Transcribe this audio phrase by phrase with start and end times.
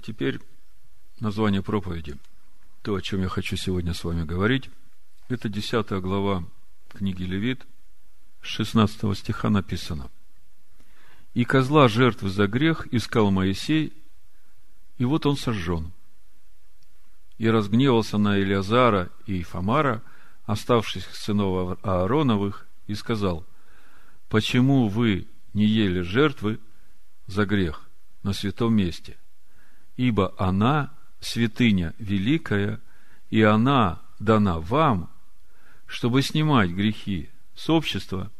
[0.00, 0.40] А теперь
[1.18, 2.16] название проповеди.
[2.80, 4.70] То, о чем я хочу сегодня с вами говорить,
[5.28, 6.42] это 10 глава
[6.88, 7.66] книги Левит,
[8.40, 10.10] 16 стиха написано.
[11.34, 13.92] «И козла жертвы за грех искал Моисей,
[14.96, 15.92] и вот он сожжен.
[17.36, 20.02] И разгневался на Илиазара и Фомара,
[20.46, 23.44] оставшихся сынов Аароновых, и сказал,
[24.30, 26.58] «Почему вы не ели жертвы
[27.26, 27.82] за грех
[28.22, 29.18] на святом месте?
[30.00, 32.80] Ибо она святыня великая,
[33.28, 35.10] и она дана вам,
[35.84, 38.32] чтобы снимать грехи с общества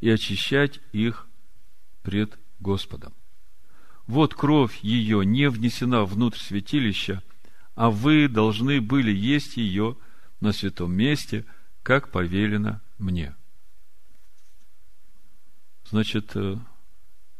[0.00, 1.28] и очищать их
[2.02, 3.14] пред Господом.
[4.08, 7.22] Вот кровь ее не внесена внутрь святилища,
[7.76, 9.96] а вы должны были есть ее
[10.40, 11.44] на святом месте,
[11.84, 13.36] как повелено мне.
[15.88, 16.56] Значит, э,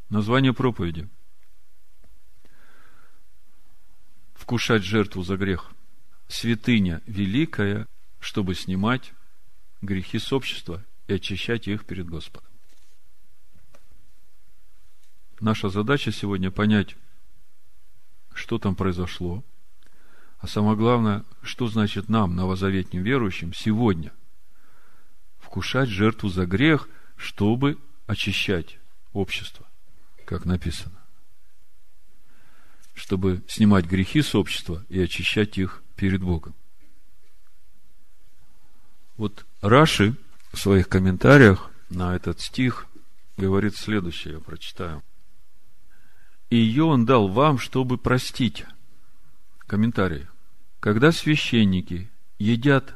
[0.09, 1.09] название проповеди.
[4.37, 5.73] Вкушать жертву за грех.
[6.29, 7.87] Святыня великая,
[8.20, 9.12] чтобы снимать
[9.83, 12.51] грехи с общества и очищать их перед Господом.
[15.41, 16.97] Наша задача сегодня понять,
[18.33, 19.45] что там произошло,
[20.39, 24.12] а самое главное, что значит нам, новозаветним верующим, сегодня
[25.39, 28.78] вкушать жертву за грех, чтобы очищать
[29.12, 29.67] общество,
[30.25, 30.95] как написано.
[32.97, 36.55] Чтобы снимать грехи с общества и очищать их перед Богом.
[39.16, 40.16] Вот Раши
[40.53, 42.86] в своих комментариях на этот стих
[43.36, 45.03] говорит следующее, я прочитаю.
[46.48, 48.64] И ее он дал вам, чтобы простить.
[49.66, 50.27] Комментарий.
[50.81, 52.94] Когда священники едят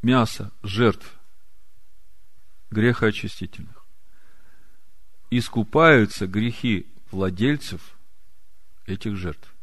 [0.00, 1.18] мясо жертв
[2.70, 3.84] грехоочистительных,
[5.30, 7.96] искупаются грехи владельцев
[8.90, 9.54] этих жертв.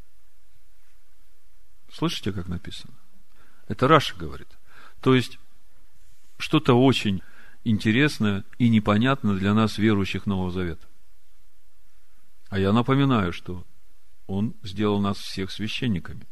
[1.92, 2.94] Слышите, как написано?
[3.68, 4.48] Это Раша говорит.
[5.02, 5.40] То есть,
[6.38, 7.22] что-то очень
[7.64, 10.86] интересное и непонятное для нас, верующих Нового Завета.
[12.50, 13.66] А я напоминаю, что
[14.26, 16.28] Он сделал нас всех священниками.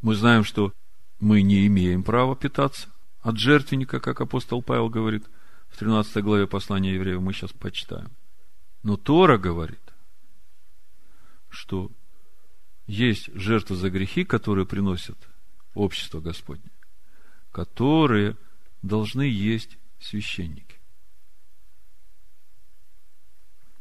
[0.00, 0.72] Мы знаем, что
[1.18, 2.88] мы не имеем права питаться
[3.20, 5.26] от жертвенника, как апостол Павел говорит–
[5.70, 8.10] в 13 главе послания евреев мы сейчас почитаем.
[8.82, 9.80] Но Тора говорит,
[11.50, 11.90] что
[12.86, 15.18] есть жертвы за грехи, которые приносят
[15.74, 16.70] общество Господне,
[17.52, 18.36] которые
[18.82, 20.80] должны есть священники.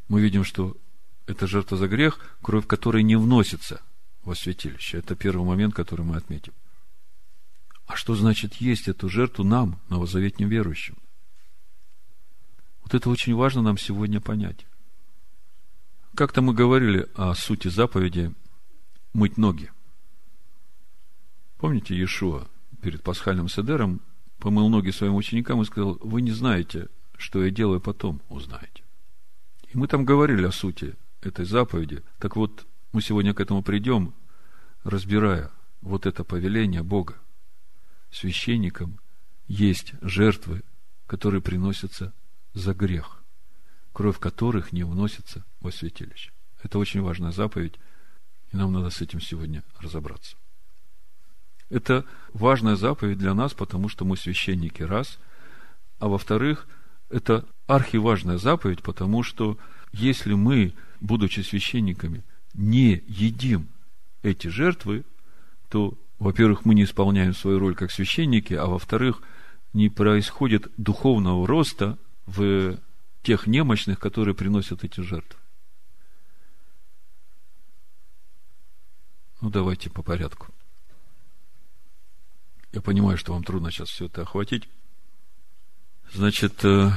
[0.08, 0.76] Мы видим, что
[1.28, 3.82] это жертва за грех, кровь которой не вносится
[4.24, 4.98] во святилище.
[4.98, 6.54] Это первый момент, который мы отметим.
[7.86, 10.98] А что значит есть эту жертву нам, новозаветним верующим?
[12.82, 14.66] Вот это очень важно нам сегодня понять.
[16.20, 18.34] Как-то мы говорили о сути заповеди
[19.14, 19.72] мыть ноги.
[21.58, 22.46] Помните, Иешуа
[22.82, 24.02] перед пасхальным седером
[24.38, 28.84] помыл ноги своим ученикам и сказал, вы не знаете, что я делаю потом, узнаете.
[29.70, 32.04] И мы там говорили о сути этой заповеди.
[32.18, 34.14] Так вот, мы сегодня к этому придем,
[34.84, 37.16] разбирая вот это повеление Бога.
[38.12, 39.00] Священникам
[39.48, 40.64] есть жертвы,
[41.08, 42.14] которые приносятся
[42.54, 43.19] за грех,
[44.00, 46.32] кровь которых не вносится во святилище.
[46.64, 47.74] Это очень важная заповедь,
[48.54, 50.38] и нам надо с этим сегодня разобраться.
[51.70, 55.20] Это важная заповедь для нас, потому что мы священники, раз.
[56.00, 56.66] А во-вторых,
[57.10, 59.58] это архиважная заповедь, потому что
[59.92, 62.24] если мы, будучи священниками,
[62.54, 63.68] не едим
[64.24, 65.04] эти жертвы,
[65.68, 69.22] то, во-первых, мы не исполняем свою роль как священники, а во-вторых,
[69.74, 72.80] не происходит духовного роста в
[73.24, 75.40] тех немощных, которые приносят эти жертвы.
[79.42, 80.48] Ну, давайте по порядку.
[82.72, 84.68] Я понимаю, что вам трудно сейчас все это охватить.
[86.12, 86.92] Значит, э,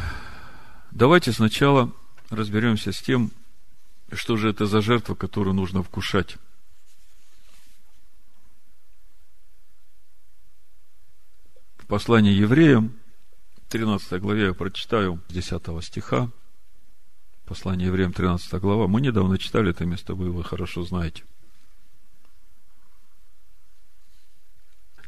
[0.90, 1.92] давайте сначала
[2.30, 3.30] разберемся с тем,
[4.10, 6.36] что же это за жертва, которую нужно вкушать.
[11.78, 12.98] В послании евреям
[13.72, 16.30] 13 главе я прочитаю 10 стиха.
[17.46, 18.86] Послание евреям 13 глава.
[18.86, 21.24] Мы недавно читали это место, вы его хорошо знаете.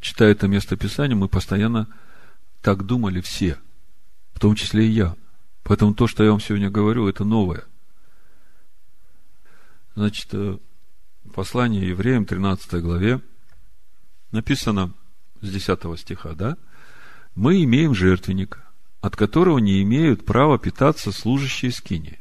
[0.01, 1.87] Читая это место Писания, мы постоянно
[2.63, 3.59] так думали все,
[4.33, 5.15] в том числе и я.
[5.61, 7.65] Поэтому то, что я вам сегодня говорю, это новое.
[9.93, 10.57] Значит, э,
[11.35, 13.21] послание евреям 13 главе
[14.31, 14.91] написано
[15.41, 16.57] с 10 стиха, да?
[17.35, 18.63] Мы имеем жертвенника,
[19.01, 22.19] от которого не имеют права питаться служащие скини.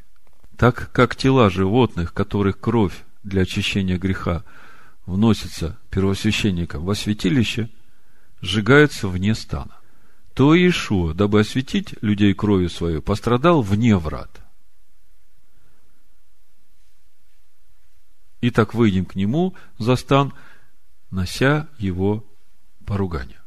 [0.57, 4.45] Так как тела животных, которых кровь для очищения греха
[5.07, 7.71] вносится первосвященником во святилище,
[8.41, 9.79] сжигается вне стана.
[10.35, 14.41] То Иешуа, дабы осветить людей кровью свою, пострадал вне врат.
[18.41, 20.35] И так выйдем к нему за стан,
[21.11, 22.27] нося его
[22.85, 23.44] поругание.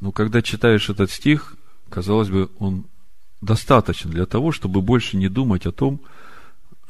[0.00, 1.56] Но когда читаешь этот стих,
[1.88, 2.86] казалось бы, он
[3.40, 6.00] достаточен для того, чтобы больше не думать о том,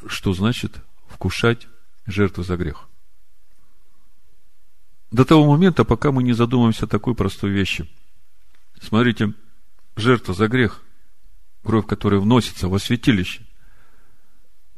[0.07, 1.69] что значит вкушать
[2.07, 2.89] жертву за грех.
[5.11, 7.89] До того момента, пока мы не задумаемся о такой простой вещи.
[8.81, 9.35] Смотрите,
[9.95, 10.83] жертва за грех,
[11.63, 13.47] кровь, которая вносится во святилище,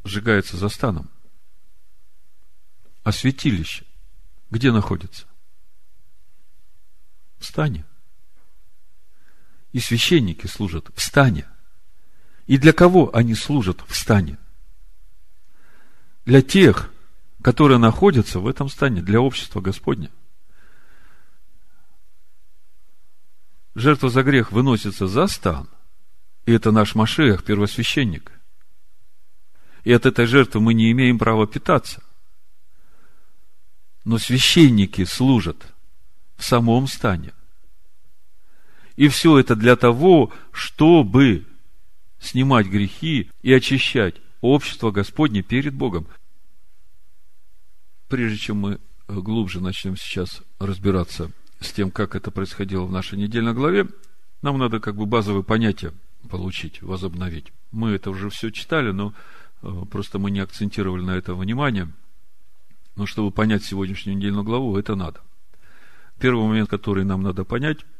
[0.04, 1.10] сжигается за станом.
[3.04, 3.84] А святилище
[4.50, 5.26] где находится?
[7.38, 7.84] В стане.
[9.72, 11.46] И священники служат в стане.
[12.46, 14.38] И для кого они служат в стане?
[16.24, 16.90] Для тех,
[17.42, 20.10] которые находятся в этом стане, для общества Господня.
[23.74, 25.68] Жертва за грех выносится за стан,
[26.46, 28.32] и это наш Машех, первосвященник.
[29.84, 32.02] И от этой жертвы мы не имеем права питаться.
[34.04, 35.74] Но священники служат
[36.36, 37.32] в самом стане.
[38.98, 41.46] И все это для того, чтобы
[42.18, 46.08] снимать грехи и очищать общество Господне перед Богом.
[48.08, 51.30] Прежде чем мы глубже начнем сейчас разбираться
[51.60, 53.86] с тем, как это происходило в нашей недельной главе,
[54.42, 55.94] нам надо как бы базовые понятия
[56.28, 57.52] получить, возобновить.
[57.70, 59.14] Мы это уже все читали, но
[59.62, 61.88] э, просто мы не акцентировали на это внимание.
[62.96, 65.20] Но чтобы понять сегодняшнюю недельную главу, это надо.
[66.18, 67.78] Первый момент, который нам надо понять–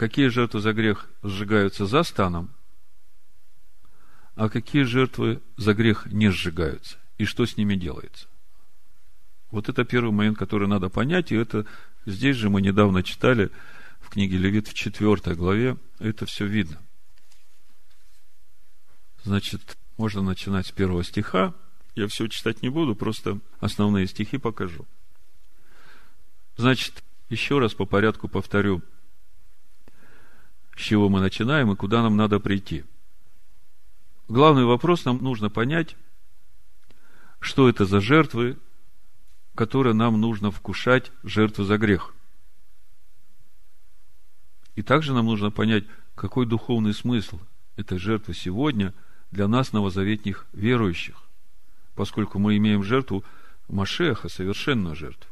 [0.00, 2.48] какие жертвы за грех сжигаются за станом,
[4.34, 8.26] а какие жертвы за грех не сжигаются, и что с ними делается.
[9.50, 11.66] Вот это первый момент, который надо понять, и это
[12.06, 13.50] здесь же мы недавно читали
[14.00, 16.80] в книге Левит в четвертой главе, это все видно.
[19.22, 21.52] Значит, можно начинать с первого стиха.
[21.94, 24.86] Я все читать не буду, просто основные стихи покажу.
[26.56, 28.82] Значит, еще раз по порядку повторю
[30.80, 32.84] с чего мы начинаем и куда нам надо прийти.
[34.28, 35.94] Главный вопрос нам нужно понять,
[37.38, 38.56] что это за жертвы,
[39.54, 42.14] которые нам нужно вкушать, жертвы за грех.
[44.74, 45.84] И также нам нужно понять,
[46.14, 47.38] какой духовный смысл
[47.76, 48.94] этой жертвы сегодня
[49.30, 51.22] для нас, новозаветних верующих,
[51.94, 53.22] поскольку мы имеем жертву
[53.68, 55.30] Машеха, совершенную жертву,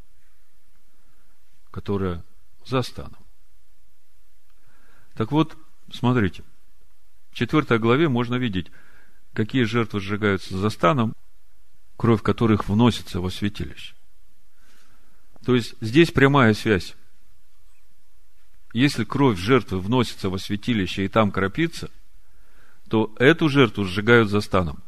[1.70, 2.22] которая
[2.66, 3.27] за станом.
[5.19, 5.56] Так вот,
[5.93, 6.44] смотрите,
[7.32, 8.69] в четвертой главе можно видеть,
[9.32, 11.12] какие жертвы сжигаются за станом,
[11.97, 13.97] кровь которых вносится во святилище.
[15.44, 16.94] То есть здесь прямая связь.
[18.73, 21.91] Если кровь жертвы вносится во святилище и там кропится,
[22.88, 24.85] то эту жертву сжигают за станом.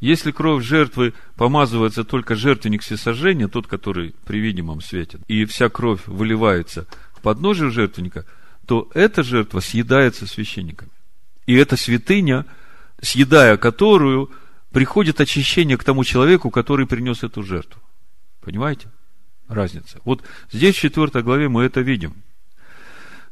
[0.00, 6.04] Если кровь жертвы помазывается только жертвенник всесожжения, тот, который при видимом свете, и вся кровь
[6.08, 6.88] выливается
[7.22, 8.26] подножию жертвенника,
[8.66, 10.90] то эта жертва съедается священниками.
[11.46, 12.46] И эта святыня,
[13.00, 14.30] съедая которую,
[14.70, 17.80] приходит очищение к тому человеку, который принес эту жертву.
[18.40, 18.88] Понимаете?
[19.48, 20.00] Разница.
[20.04, 22.14] Вот здесь в 4 главе мы это видим.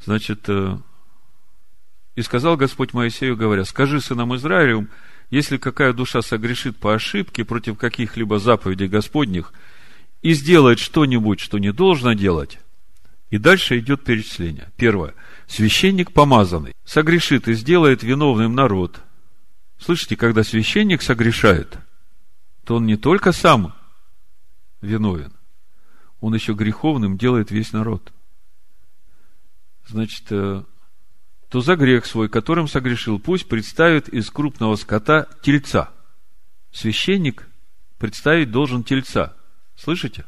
[0.05, 0.77] Значит, э,
[2.17, 4.91] и сказал Господь Моисею, говоря, скажи сынам Израилевым,
[5.31, 9.53] если какая душа согрешит по ошибке против каких-либо заповедей Господних
[10.23, 12.59] и сделает что-нибудь, что не должно делать,
[13.31, 14.71] и дальше идет перечисление.
[14.77, 15.15] Первое.
[15.47, 19.01] Священник помазанный согрешит и сделает виновным народ.
[19.79, 21.79] Слышите, когда священник согрешает,
[22.65, 23.75] то он не только сам
[24.83, 25.33] виновен,
[26.21, 28.13] он еще греховным делает весь народ.
[29.87, 30.65] Значит, э,
[31.49, 35.91] то за грех свой, которым согрешил, пусть представит из крупного скота тельца.
[36.73, 37.49] Священник
[37.99, 39.37] представить должен тельца.
[39.77, 40.27] Слышите?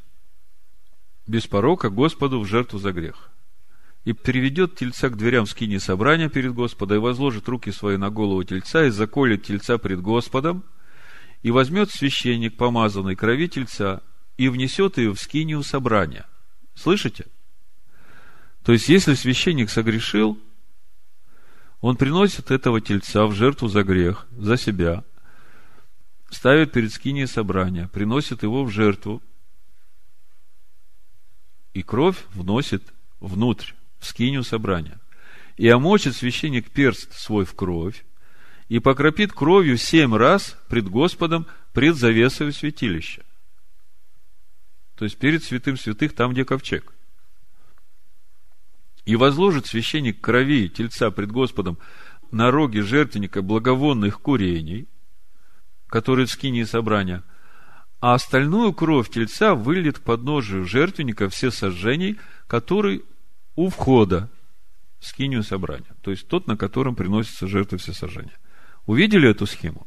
[1.32, 3.30] Без порока Господу в жертву за грех.
[4.04, 8.44] И приведет тельца к дверям скини собрания перед Господом, и возложит руки свои на голову
[8.44, 10.62] тельца, и заколет тельца пред Господом,
[11.40, 14.02] и возьмет священник помазанной крови тельца,
[14.36, 16.26] и внесет ее в скинию собрания.
[16.74, 17.24] Слышите?
[18.62, 20.38] То есть, если священник согрешил,
[21.80, 25.02] он приносит этого тельца в жертву за грех, за себя,
[26.28, 29.22] ставит перед скинией собрания, приносит его в жертву,
[31.74, 35.00] и кровь вносит внутрь, в скинию собрания.
[35.56, 38.04] И омочит священник перст свой в кровь,
[38.68, 43.22] и покропит кровью семь раз пред Господом пред завесою святилища.
[44.96, 46.92] То есть перед святым святых, там, где ковчег.
[49.04, 51.78] И возложит священник крови тельца пред Господом
[52.30, 54.88] на роги жертвенника благовонных курений,
[55.88, 57.24] которые в скинии собрания,
[58.02, 62.18] а остальную кровь тельца выльет к подножию жертвенника все сожжений,
[62.48, 63.04] который
[63.54, 64.28] у входа
[64.98, 68.36] в скинию собрания, то есть тот, на котором приносятся жертвы все сожжения.
[68.86, 69.86] Увидели эту схему?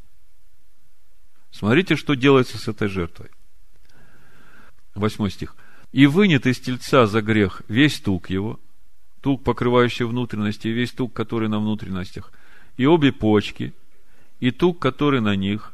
[1.51, 3.31] Смотрите, что делается с этой жертвой.
[4.93, 5.53] Восьмой стих.
[5.91, 8.61] «И вынет из тельца за грех весь тук его,
[9.19, 12.31] тук, покрывающий внутренности, и весь тук, который на внутренностях,
[12.77, 13.73] и обе почки,
[14.39, 15.73] и тук, который на них,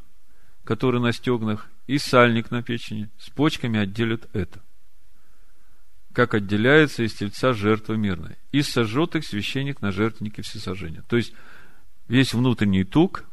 [0.63, 4.61] который на стегнах, и сальник на печени, с почками отделят это.
[6.13, 8.37] Как отделяется из тельца жертва мирная.
[8.53, 11.01] И сожжет их священник на жертвеннике всесожжения.
[11.09, 11.33] То есть,
[12.07, 13.25] весь внутренний тук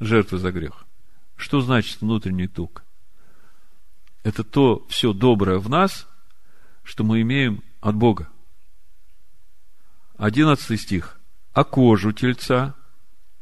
[0.00, 0.84] жертвы за грех.
[1.36, 2.82] Что значит внутренний тук?
[4.24, 6.08] Это то все доброе в нас,
[6.82, 8.30] что мы имеем от Бога.
[10.16, 11.20] Одиннадцатый стих.
[11.52, 12.74] А кожу тельца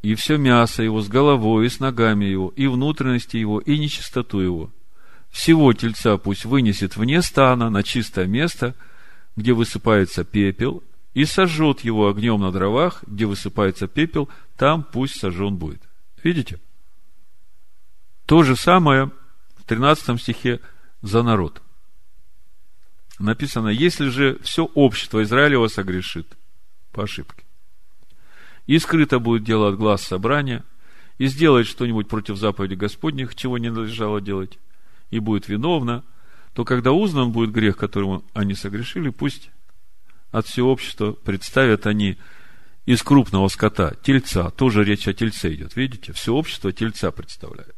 [0.02, 4.40] и все мясо его с головой и с ногами его, и внутренности его, и нечистоту
[4.40, 4.70] его.
[5.30, 8.74] Всего тельца пусть вынесет вне стана на чистое место,
[9.36, 15.56] где высыпается пепел, и сожжет его огнем на дровах, где высыпается пепел, там пусть сожжен
[15.56, 15.82] будет.
[16.22, 16.60] Видите?
[18.26, 19.10] То же самое
[19.56, 20.60] в 13 стихе
[21.02, 21.62] за народ.
[23.18, 26.38] Написано, если же все общество Израилева согрешит
[26.92, 27.44] по ошибке,
[28.70, 30.62] и скрыто будет дело от глаз собрания,
[31.18, 34.60] и сделает что-нибудь против заповеди Господних, чего не надлежало делать,
[35.10, 36.04] и будет виновна,
[36.54, 39.50] то когда узнан будет грех, которым они согрешили, пусть
[40.30, 42.16] от всего общества представят они
[42.86, 47.74] из крупного скота, тельца, тоже речь о тельце идет, видите, все общество тельца представляет.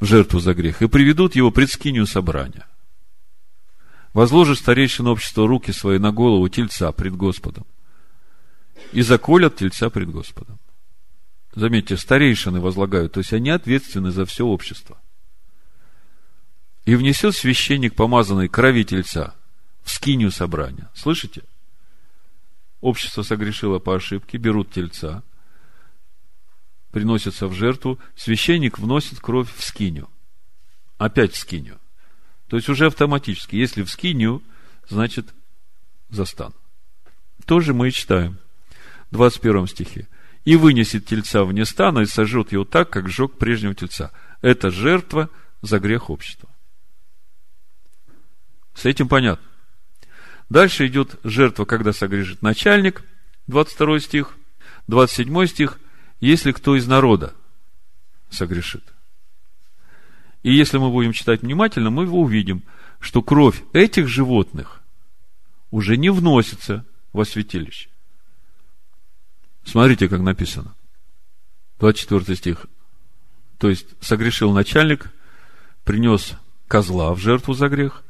[0.00, 2.66] Жертву за грех, и приведут его пред скинию собрания.
[4.12, 7.64] Возложит старейшина общества руки свои на голову тельца пред Господом
[8.92, 10.58] и заколят тельца пред Господом.
[11.54, 14.98] Заметьте, старейшины возлагают, то есть они ответственны за все общество.
[16.84, 19.34] И внесет священник, помазанный крови тельца,
[19.82, 20.90] в скинию собрания.
[20.94, 21.42] Слышите?
[22.80, 25.22] Общество согрешило по ошибке, берут тельца,
[26.90, 30.08] приносятся в жертву, священник вносит кровь в скинию.
[30.98, 31.78] Опять в скинию.
[32.48, 33.56] То есть уже автоматически.
[33.56, 34.42] Если в скинию,
[34.88, 35.32] значит
[36.10, 36.52] за стан.
[37.46, 38.38] Тоже мы и читаем.
[39.12, 40.08] 21 стихе.
[40.44, 44.10] «И вынесет тельца вне стана и сожжет его так, как сжег прежнего тельца».
[44.40, 46.48] Это жертва за грех общества.
[48.74, 49.46] С этим понятно.
[50.50, 53.04] Дальше идет жертва, когда согрешит начальник,
[53.46, 54.36] 22 стих,
[54.88, 55.78] 27 стих,
[56.20, 57.34] если кто из народа
[58.30, 58.82] согрешит.
[60.42, 62.64] И если мы будем читать внимательно, мы увидим,
[62.98, 64.82] что кровь этих животных
[65.70, 67.91] уже не вносится во святилище.
[69.64, 70.74] Смотрите, как написано.
[71.80, 72.66] 24 стих.
[73.58, 75.10] То есть, согрешил начальник,
[75.84, 76.34] принес
[76.68, 78.02] козла в жертву за грех,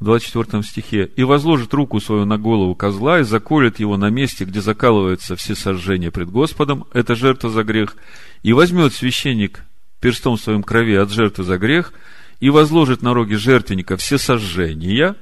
[0.00, 4.44] в 24 стихе, и возложит руку свою на голову козла и заколет его на месте,
[4.44, 7.96] где закалываются все сожжения пред Господом, это жертва за грех,
[8.42, 9.62] и возьмет священник
[10.00, 11.92] перстом своим крови от жертвы за грех,
[12.40, 15.16] и возложит на роги жертвенника все сожжения,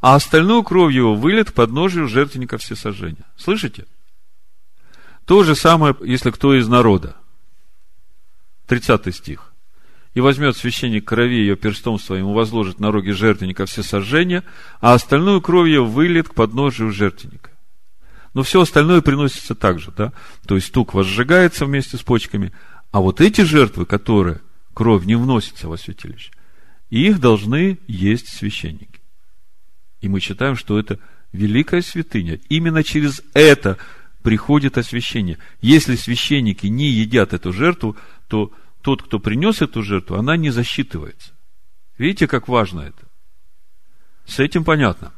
[0.00, 3.24] а остальную кровь его вылет под ножью жертвенника все сожжения.
[3.38, 3.86] Слышите?
[5.26, 7.16] То же самое, если кто из народа.
[8.68, 9.52] 30 стих.
[10.14, 14.44] И возьмет священник крови ее перстом своим и возложит на роги жертвенника все сожжения,
[14.80, 17.50] а остальную кровь ее выльет к подножию жертвенника.
[18.32, 20.12] Но все остальное приносится также, да?
[20.46, 22.52] То есть тук возжигается вместе с почками,
[22.92, 24.40] а вот эти жертвы, которые
[24.74, 26.32] кровь не вносится во святилище,
[26.88, 29.00] их должны есть священники.
[30.00, 30.98] И мы считаем, что это
[31.32, 32.38] великая святыня.
[32.48, 33.76] Именно через это
[34.26, 35.38] приходит освящение.
[35.60, 38.50] Если священники не едят эту жертву, то
[38.82, 41.32] тот, кто принес эту жертву, она не засчитывается.
[41.96, 43.06] Видите, как важно это?
[44.24, 45.12] С этим понятно.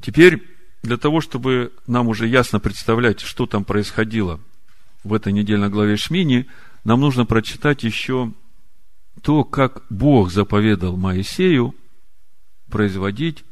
[0.00, 0.42] Теперь,
[0.82, 4.40] для того, чтобы нам уже ясно представлять, что там происходило
[5.04, 6.46] в этой недельной главе Шмини,
[6.84, 8.32] нам нужно прочитать еще
[9.20, 11.74] то, как Бог заповедал Моисею
[12.70, 13.44] производить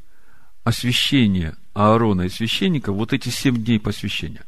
[0.66, 4.44] освящение Аарона и священника вот эти семь дней посвящения.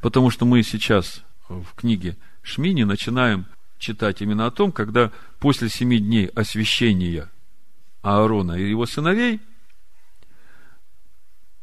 [0.00, 3.44] Потому что мы сейчас в книге Шмини начинаем
[3.76, 5.10] читать именно о том, когда
[5.40, 7.28] после семи дней освящения
[8.02, 9.40] Аарона и его сыновей,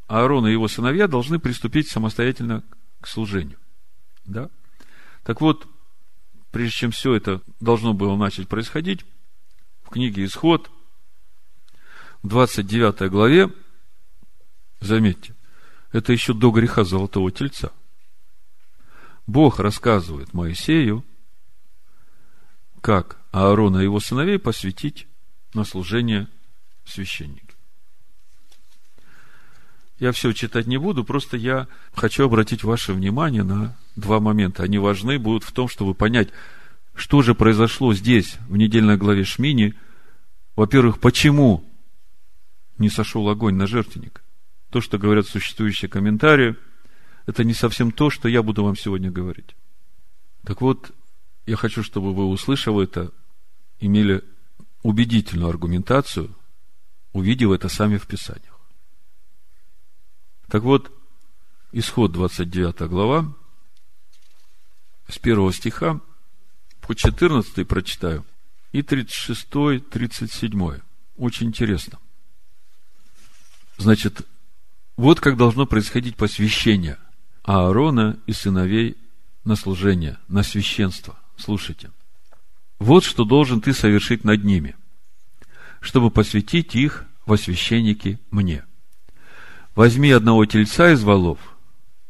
[0.08, 2.66] Аарон и его сыновья должны приступить самостоятельно
[3.00, 3.60] к служению.
[4.26, 4.50] Да?
[5.24, 5.70] Так вот,
[6.52, 9.06] прежде чем все это должно было начать происходить,
[9.84, 10.70] в книге Исход,
[12.24, 13.54] в 29 главе,
[14.86, 15.36] заметьте,
[15.92, 17.72] это еще до греха золотого тельца.
[19.28, 21.04] Бог рассказывает Моисею,
[22.82, 25.08] как Аарона и его сыновей посвятить
[25.54, 26.28] на служение
[26.84, 27.56] священника.
[29.98, 34.64] Я все читать не буду, просто я хочу обратить ваше внимание на два момента.
[34.64, 36.30] Они важны будут в том, чтобы понять,
[36.94, 39.74] что же произошло здесь, в недельной главе Шмини.
[40.58, 41.64] Во-первых, почему
[42.78, 44.25] не сошел огонь на жертвенник?
[44.76, 46.58] То, что говорят существующие комментарии,
[47.28, 49.56] это не совсем то, что я буду вам сегодня говорить.
[50.44, 50.92] Так вот,
[51.46, 53.14] я хочу, чтобы вы, услышав это,
[53.80, 54.22] имели
[54.84, 56.36] убедительную аргументацию,
[57.14, 58.60] увидев это сами в Писаниях.
[60.50, 60.92] Так вот,
[61.72, 63.34] исход 29 глава,
[65.08, 66.02] с первого стиха
[66.82, 68.26] по 14 прочитаю,
[68.74, 70.80] и 36, 37.
[71.16, 71.98] Очень интересно.
[73.78, 74.28] Значит,
[74.98, 76.98] вот как должно происходить посвящение
[77.44, 78.98] Аарона и сыновей
[79.44, 81.20] на служение, на священство.
[81.38, 81.92] Слушайте.
[82.80, 84.76] Вот что должен ты совершить над ними,
[85.80, 88.64] чтобы посвятить их во священники мне–
[89.76, 91.38] Возьми одного тельца из волов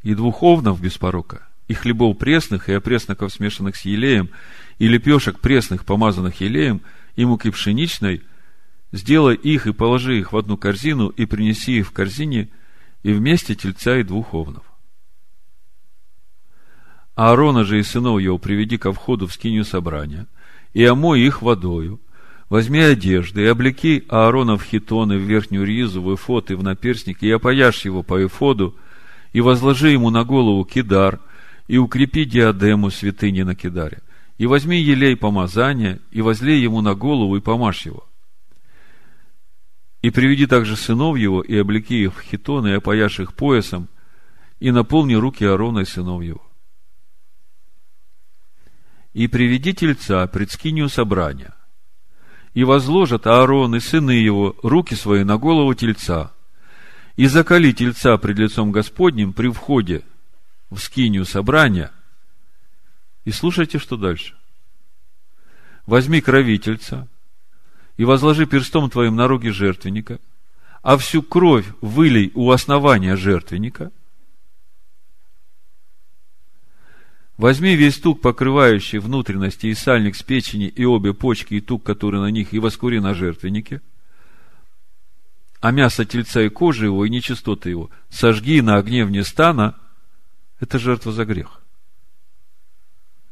[0.04, 4.30] и двух овнов без порока, и хлебов пресных, и опресноков, смешанных с елеем,
[4.78, 6.84] и лепешек пресных, помазанных елеем,
[7.16, 8.22] и муки пшеничной,
[8.92, 12.50] сделай их и положи их в одну корзину, и принеси их в корзине,
[13.06, 14.64] и вместе тельца и двух овнов.
[17.14, 20.26] Аарона же и сынов его приведи ко входу в скинию собрания,
[20.74, 22.00] и омой их водою,
[22.50, 27.22] Возьми одежды и облеки Аарона в хитоны, в верхнюю ризу, в эфот и в наперстник,
[27.22, 28.76] и опояшь его по эфоду,
[29.34, 31.20] и возложи ему на голову кидар,
[31.68, 34.00] и укрепи диадему святыни на кидаре.
[34.40, 38.08] И возьми елей помазания, и возлей ему на голову, и помажь его.
[40.06, 43.90] И приведи также сынов его, и облеки их в хитоны, и опояшь их поясом,
[44.60, 46.44] и наполни руки Аарона и сынов его.
[49.14, 51.56] И приведи тельца пред скинию собрания–
[52.54, 56.34] и возложат Аарон и сыны его руки свои на голову тельца,
[57.16, 60.04] и закали тельца пред лицом Господним при входе
[60.70, 61.92] в скинию собрания.
[63.24, 64.36] И слушайте, что дальше.
[65.88, 67.08] Возьми крови тельца
[67.98, 70.20] и возложи перстом твоим на руки жертвенника,
[70.82, 73.92] а всю кровь вылей у основания жертвенника–
[77.38, 82.22] Возьми весь тук, покрывающий внутренности, и сальник с печени, и обе почки, и тук, который
[82.22, 83.82] на них, и воскури на жертвеннике.
[85.60, 89.76] А мясо тельца и кожи его, и нечистоты его, сожги на огне вне стана,
[90.62, 91.62] это жертва за грех.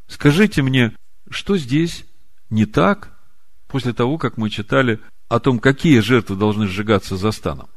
[0.08, 0.94] Скажите мне,
[1.30, 2.06] что здесь
[2.50, 3.13] не так,
[3.74, 7.72] после того, как мы читали о том, какие жертвы должны сжигаться за станом?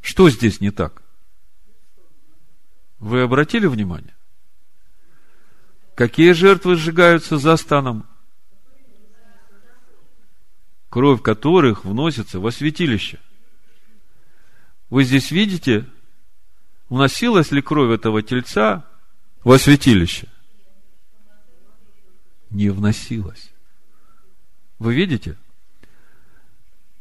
[0.00, 1.00] Что здесь не так?
[2.98, 4.16] Вы обратили внимание?
[5.94, 8.04] Какие жертвы сжигаются за станом?
[10.88, 13.20] Кровь которых вносится во святилище.
[14.90, 15.88] Вы здесь видите,
[16.88, 18.88] вносилась ли кровь этого тельца
[19.44, 20.26] во святилище?
[22.50, 23.52] Не вносилась.
[24.78, 25.36] Вы видите?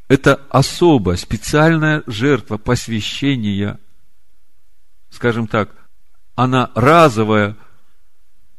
[0.07, 3.79] Это особая, специальная жертва посвящения,
[5.09, 5.69] скажем так,
[6.35, 7.55] она разовая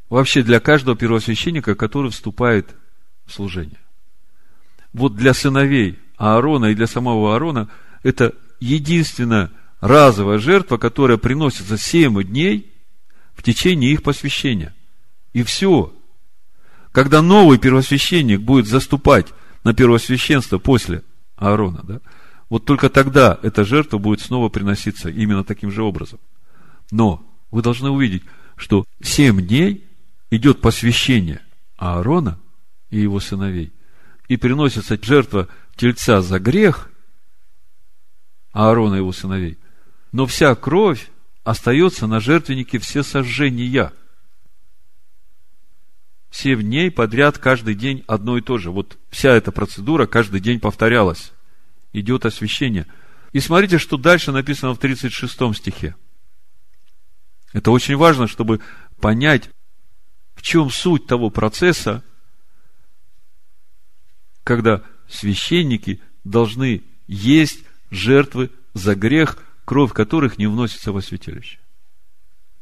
[0.09, 2.75] вообще для каждого первосвященника, который вступает
[3.25, 3.79] в служение.
[4.93, 7.69] Вот для сыновей Аарона и для самого Аарона
[8.03, 12.71] это единственная разовая жертва, которая приносится 7 дней
[13.33, 14.75] в течение их посвящения.
[15.33, 15.93] И все.
[16.91, 19.27] Когда новый первосвященник будет заступать
[19.63, 21.03] на первосвященство после
[21.35, 22.01] Аарона, да,
[22.49, 26.19] вот только тогда эта жертва будет снова приноситься именно таким же образом.
[26.89, 28.23] Но вы должны увидеть,
[28.55, 29.87] что семь дней
[30.31, 31.41] идет посвящение
[31.77, 32.39] Аарона
[32.89, 33.71] и его сыновей,
[34.27, 36.89] и приносится жертва тельца за грех
[38.51, 39.59] Аарона и его сыновей,
[40.11, 41.09] но вся кровь
[41.43, 43.93] остается на жертвеннике все сожжения.
[46.31, 48.71] Семь дней подряд, каждый день одно и то же.
[48.71, 51.31] Вот вся эта процедура каждый день повторялась.
[51.91, 52.85] Идет освящение.
[53.31, 55.95] И смотрите, что дальше написано в 36 стихе.
[57.51, 58.61] Это очень важно, чтобы
[59.01, 59.49] понять,
[60.35, 62.03] в чем суть того процесса,
[64.43, 71.57] когда священники должны есть жертвы за грех, кровь которых не вносится во святилище.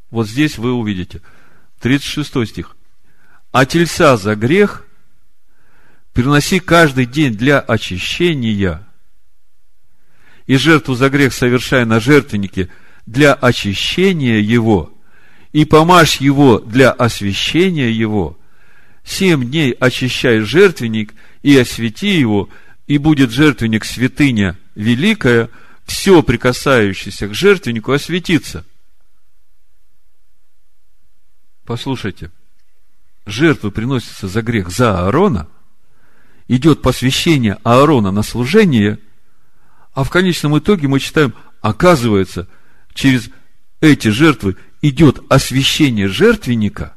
[0.10, 1.22] Вот здесь вы увидите.
[1.82, 2.77] 36 стих.
[3.52, 4.86] А тельца за грех
[6.14, 8.86] приноси каждый день для очищения,
[10.48, 12.70] и жертву за грех совершая на жертвеннике
[13.06, 14.94] для очищения его,
[15.52, 18.38] и помажь его для освящения его,
[19.04, 22.50] семь дней очищай жертвенник и освети его,
[22.88, 25.50] и будет жертвенник святыня великая,
[25.86, 28.66] все прикасающееся к жертвеннику осветится.
[31.66, 32.32] Послушайте,
[33.28, 35.48] жертвы приносятся за грех за Аарона,
[36.48, 39.00] идет посвящение Аарона на служение,
[39.94, 42.48] а в конечном итоге мы читаем, оказывается,
[42.94, 43.30] через
[43.82, 46.96] эти жертвы идет освящение жертвенника.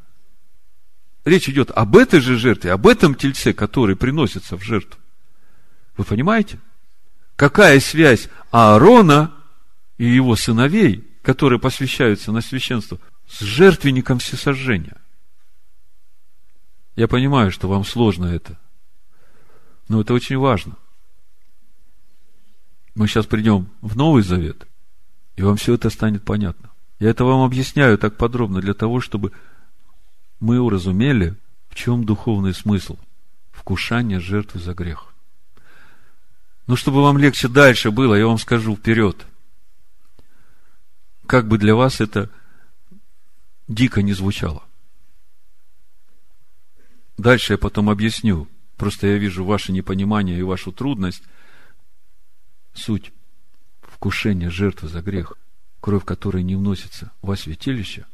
[1.24, 4.98] Речь идет об этой же жертве, об этом тельце, который приносится в жертву.
[5.96, 6.58] Вы понимаете?
[7.36, 9.34] Какая связь Аарона
[9.98, 14.99] и его сыновей, которые посвящаются на священство, с жертвенником всесожжения?
[17.00, 18.58] Я понимаю, что вам сложно это,
[19.88, 20.76] но это очень важно.
[22.94, 24.66] Мы сейчас придем в Новый Завет,
[25.34, 26.68] и вам все это станет понятно.
[26.98, 29.32] Я это вам объясняю так подробно для того, чтобы
[30.40, 31.36] мы уразумели,
[31.70, 32.98] в чем духовный смысл
[33.50, 35.14] вкушания жертвы за грех.
[36.66, 39.24] Но чтобы вам легче дальше было, я вам скажу вперед.
[41.26, 42.28] Как бы для вас это
[43.68, 44.64] дико не звучало.
[47.20, 48.48] Дальше я потом объясню.
[48.78, 51.22] Просто я вижу ваше непонимание и вашу трудность.
[52.72, 53.12] Суть
[53.82, 55.34] вкушения жертвы за грех,
[55.80, 58.06] кровь которой не вносится во святилище,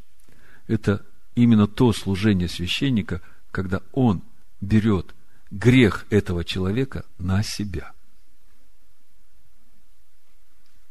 [0.67, 4.25] это именно то служение священника, когда он
[4.61, 5.15] берет
[5.53, 7.93] грех этого человека на себя.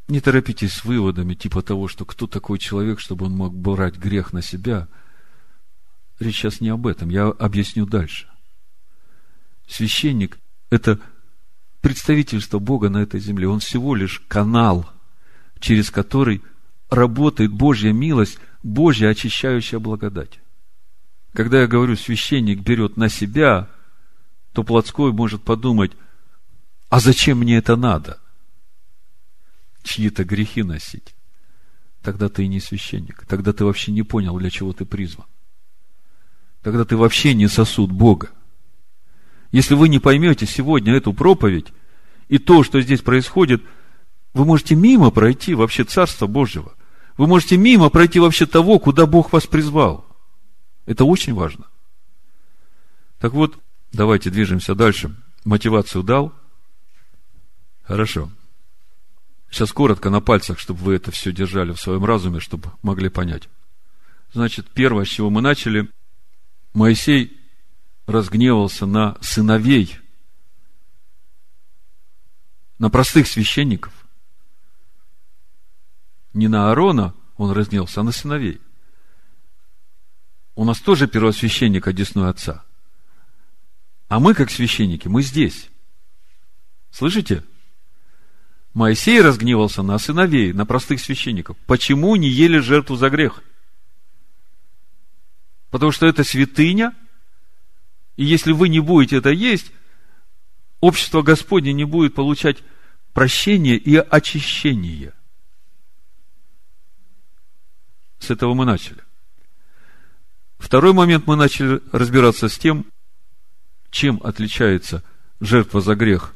[0.08, 4.32] Не торопитесь с выводами типа того, что кто такой человек, чтобы он мог брать грех
[4.32, 4.88] на себя.
[6.18, 8.28] Речь сейчас не об этом, я объясню дальше.
[9.68, 10.38] Священник–
[10.70, 10.98] это
[11.80, 13.48] представительство Бога на этой земле.
[13.48, 14.88] Он всего лишь канал,
[15.58, 16.42] через который
[16.88, 20.40] работает Божья милость, Божья очищающая благодать.
[21.32, 23.68] Когда я говорю, священник берет на себя,
[24.52, 25.92] то плотской может подумать,
[26.88, 28.20] а зачем мне это надо–
[29.86, 31.14] чьи-то грехи носить,
[32.02, 33.24] тогда ты и не священник.
[33.26, 35.26] Тогда ты вообще не понял, для чего ты призван.
[36.66, 38.30] Тогда ты вообще не сосуд Бога.
[39.52, 41.72] Если вы не поймете сегодня эту проповедь
[42.26, 43.62] и то, что здесь происходит,
[44.34, 46.74] вы можете мимо пройти вообще Царства Божьего.
[47.18, 50.04] Вы можете мимо пройти вообще того, куда Бог вас призвал.
[50.86, 51.66] Это очень важно.
[53.20, 53.56] Так вот,
[53.92, 55.14] давайте движемся дальше.
[55.44, 56.32] Мотивацию дал.
[57.84, 58.28] Хорошо.
[59.50, 63.48] Сейчас коротко на пальцах, чтобы вы это все держали в своем разуме, чтобы могли понять.
[64.32, 65.88] Значит, первое, с чего мы начали,
[66.76, 67.40] Моисей
[68.04, 69.98] разгневался на сыновей,
[72.78, 73.94] на простых священников.
[76.34, 78.60] Не на Аарона он разгневался, а на сыновей.
[80.54, 82.62] У нас тоже первосвященник одесную отца.
[84.08, 85.70] А мы, как священники, мы здесь.
[86.90, 87.42] Слышите?
[88.74, 91.56] Моисей разгневался на сыновей, на простых священников.
[91.66, 93.42] Почему не ели жертву за грех?
[95.70, 96.94] Потому что это святыня,
[98.16, 99.72] и если вы не будете это есть,
[100.80, 102.62] общество Господне не будет получать
[103.12, 105.12] прощение и очищение.
[108.18, 109.02] С этого мы начали.
[110.58, 112.86] Второй момент мы начали разбираться с тем,
[113.90, 115.02] чем отличается
[115.40, 116.34] жертва за грех,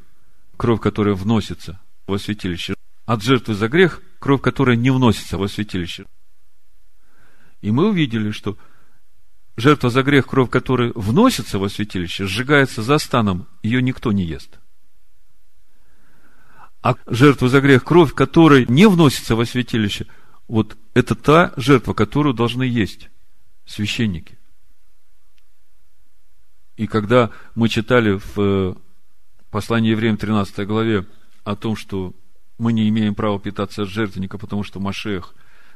[0.56, 2.74] кровь, которая вносится во святилище,
[3.06, 6.06] от жертвы за грех, кровь которой не вносится во святилище.
[7.60, 8.56] И мы увидели, что
[9.56, 14.58] жертва за грех, кровь которой вносится во святилище, сжигается за станом, ее никто не ест.
[16.82, 20.06] А жертва за грех, кровь которой не вносится во святилище,
[20.48, 23.10] вот это та жертва, которую должны есть
[23.66, 24.38] священники.
[26.76, 28.74] И когда мы читали в э,
[29.50, 31.06] послании евреям 13 главе
[31.44, 32.14] о том, что
[32.56, 35.34] мы не имеем права питаться от жертвенника, потому что Машех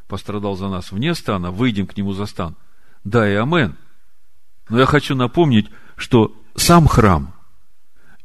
[0.09, 2.57] пострадал за нас вне стана, выйдем к нему за стан.
[3.05, 3.77] Да и амен.
[4.69, 7.35] Но я хочу напомнить, что сам храм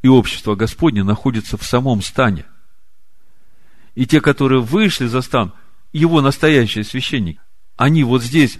[0.01, 2.45] и общество Господне находится в самом стане.
[3.95, 5.53] И те, которые вышли за стан,
[5.91, 7.41] его настоящий священник,
[7.75, 8.59] они вот здесь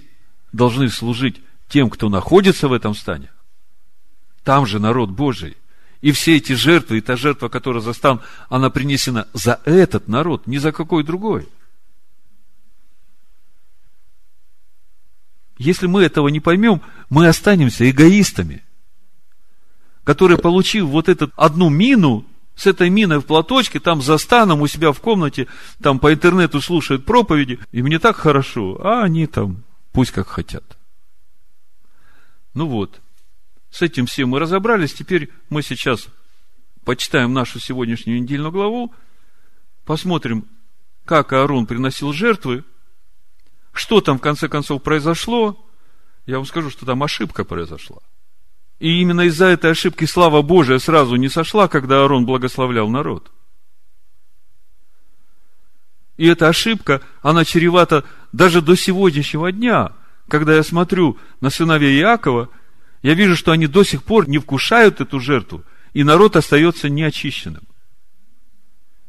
[0.52, 3.32] должны служить тем, кто находится в этом стане.
[4.44, 5.56] Там же народ Божий–
[6.02, 10.48] и все эти жертвы, и та жертва, которая за стан, она принесена за этот народ,
[10.48, 11.48] не за какой другой.
[15.60, 18.64] Если мы этого не поймем, мы останемся эгоистами,
[20.06, 24.68] которые, получив вот эту одну мину, с этой миной в платочке, там за станом у
[24.68, 25.48] себя в комнате,
[25.82, 30.78] там по интернету слушают проповеди, и мне так хорошо, а они там пусть как хотят.
[32.54, 33.02] Ну вот,
[33.70, 36.08] с этим всем мы разобрались, теперь мы сейчас
[36.86, 38.94] почитаем нашу сегодняшнюю недельную главу,
[39.86, 40.46] посмотрим,
[41.06, 42.64] как Аарон приносил жертвы,
[43.80, 45.66] что там в конце концов произошло,
[46.26, 48.00] я вам скажу, что там ошибка произошла.
[48.80, 53.32] И именно из-за этой ошибки слава Божия сразу не сошла, когда Аарон благословлял народ.
[56.18, 59.94] И эта ошибка, она чревата даже до сегодняшнего дня.
[60.28, 62.50] Когда я смотрю на сыновей Иакова,
[63.02, 65.64] я вижу, что они до сих пор не вкушают эту жертву,
[65.94, 67.64] и народ остается неочищенным.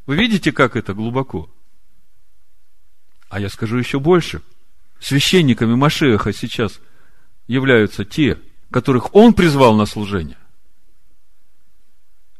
[0.07, 1.51] Вы видите, как это глубоко?
[3.29, 4.43] А я скажу еще больше.
[5.01, 6.81] Священниками Машеха сейчас
[7.47, 8.39] являются те,
[8.71, 10.37] которых он призвал на служение.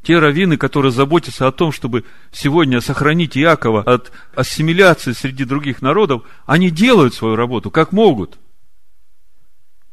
[0.03, 6.23] Те раввины, которые заботятся о том, чтобы сегодня сохранить Иакова от ассимиляции среди других народов,
[6.45, 8.39] они делают свою работу как могут.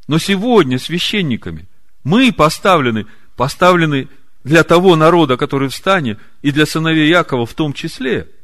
[0.06, 1.68] Но сегодня священниками
[2.04, 4.08] мы поставлены, поставлены
[4.44, 8.28] для того народа, который в стане, и для сыновей Якова в том числе–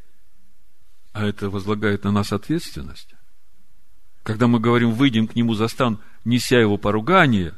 [1.14, 3.13] а это возлагает на нас ответственность.
[4.24, 7.54] Когда мы говорим, выйдем к нему за стан, неся его поругание,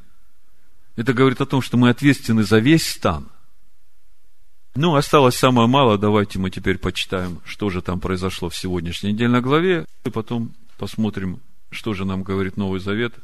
[0.96, 3.28] это говорит о том, что мы ответственны за весь стан.
[4.74, 9.40] Ну, осталось самое мало, давайте мы теперь почитаем, что же там произошло в сегодняшней недельной
[9.40, 13.14] главе, и потом посмотрим, что же нам говорит Новый Завет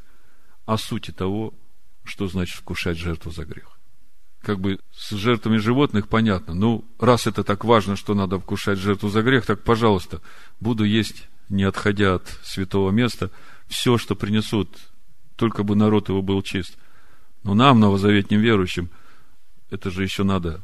[0.65, 1.53] о сути того,
[2.05, 3.77] что значит вкушать жертву за грех
[4.43, 6.55] как бы с жертвами животных понятно.
[6.55, 10.21] Ну, раз это так важно, что надо вкушать жертву за грех, так, пожалуйста,
[10.61, 13.31] буду есть, не отходя от святого места,
[13.69, 14.69] все, что принесут,
[15.37, 16.77] только бы народ его был чист.
[17.43, 18.91] Но нам, новозаветним верующим,
[19.71, 20.63] это же еще надо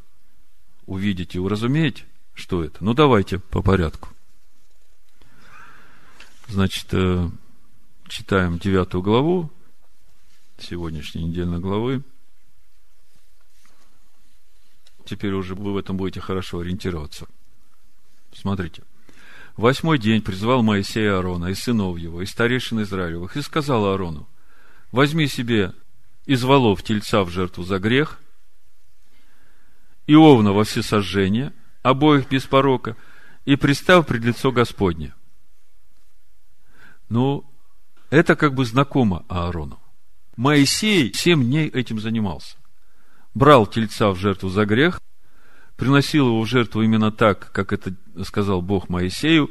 [0.86, 2.84] увидеть и уразуметь, что это.
[2.84, 4.10] Ну, давайте по порядку.
[6.48, 7.28] Значит, э,
[8.08, 9.50] читаем девятую главу
[10.58, 12.02] сегодняшней недельной главы.
[15.04, 17.26] Теперь уже вы в этом будете хорошо ориентироваться.
[18.34, 18.82] Смотрите.
[19.58, 24.28] Восьмой день призвал Моисея Аарона и сынов его, и старейшин Израилевых, и сказал Аарону,
[24.92, 25.74] возьми себе
[26.26, 28.20] из волов тельца в жертву за грех,
[30.06, 32.96] и овна во всесожжение, обоих без порока,
[33.46, 35.12] и пристав пред лицо Господне.
[37.08, 37.44] Ну,
[38.10, 39.80] это как бы знакомо Аарону.
[40.36, 42.56] Моисей семь дней этим занимался
[43.34, 45.00] брал тельца в жертву за грех,
[45.78, 49.48] приносил его в жертву именно так, как это сказал Бог Моисею,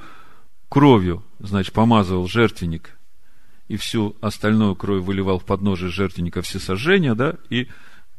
[0.67, 2.97] кровью, значит, помазывал жертвенник,
[3.69, 7.69] и всю остальную кровь выливал в подножие жертвенника всесожжения, да, и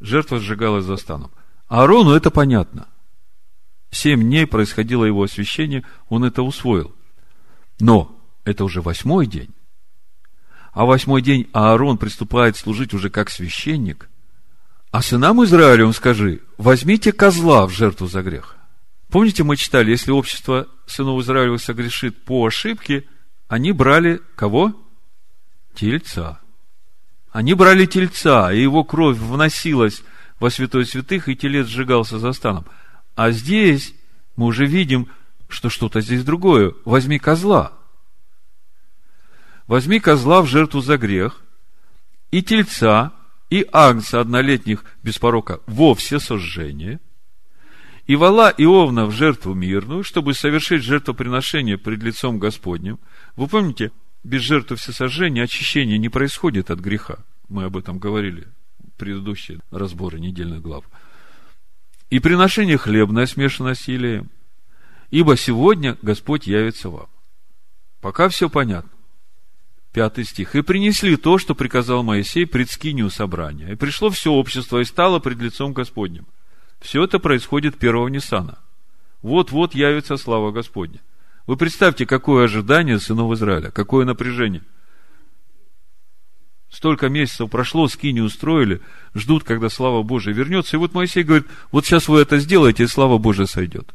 [0.00, 1.30] жертва сжигалась за станом.
[1.68, 2.88] Аарону это понятно.
[3.90, 6.94] Семь дней происходило его освящение, он это усвоил.
[7.78, 9.50] Но это уже восьмой день.
[10.72, 14.08] А восьмой день Аарон приступает служить уже как священник–
[14.90, 18.56] а сынам Израилевым скажи, возьмите козла в жертву за грех.
[19.10, 23.04] Помните, мы читали, если общество сынов Израилевых согрешит по ошибке,
[23.48, 24.74] они брали кого?
[25.74, 26.40] Тельца.
[27.30, 30.02] Они брали тельца, и его кровь вносилась
[30.40, 32.66] во святой святых, и телец сжигался за станом.
[33.14, 33.94] А здесь
[34.36, 35.08] мы уже видим,
[35.48, 36.74] что что-то здесь другое.
[36.84, 37.72] Возьми козла.
[39.66, 41.42] Возьми козла в жертву за грех,
[42.30, 43.12] и тельца,
[43.50, 47.00] и агнца однолетних без порока во все сожжение,
[48.06, 52.98] и вала и овна в жертву мирную, чтобы совершить жертвоприношение пред лицом Господним.
[53.36, 53.92] Вы помните,
[54.24, 57.18] без жертвы всесожжения очищение не происходит от греха.
[57.48, 60.84] Мы об этом говорили в предыдущие разборы недельных глав.
[62.08, 64.30] И приношение хлебное смешанное с елеем.
[65.10, 67.08] Ибо сегодня Господь явится вам.
[68.00, 68.90] Пока все понятно.
[69.92, 70.54] Пятый стих.
[70.54, 73.72] «И принесли то, что приказал Моисей пред скинию собрания.
[73.72, 76.26] И пришло все общество и стало пред лицом Господним».
[76.80, 78.58] Все это происходит первого Ниссана.
[79.22, 81.00] Вот-вот явится слава Господня.
[81.46, 84.62] Вы представьте, какое ожидание сынов Израиля, какое напряжение.
[86.70, 88.82] Столько месяцев прошло, скини устроили,
[89.14, 90.76] ждут, когда слава Божия вернется.
[90.76, 93.92] И вот Моисей говорит, вот сейчас вы это сделаете, и слава Божия сойдет.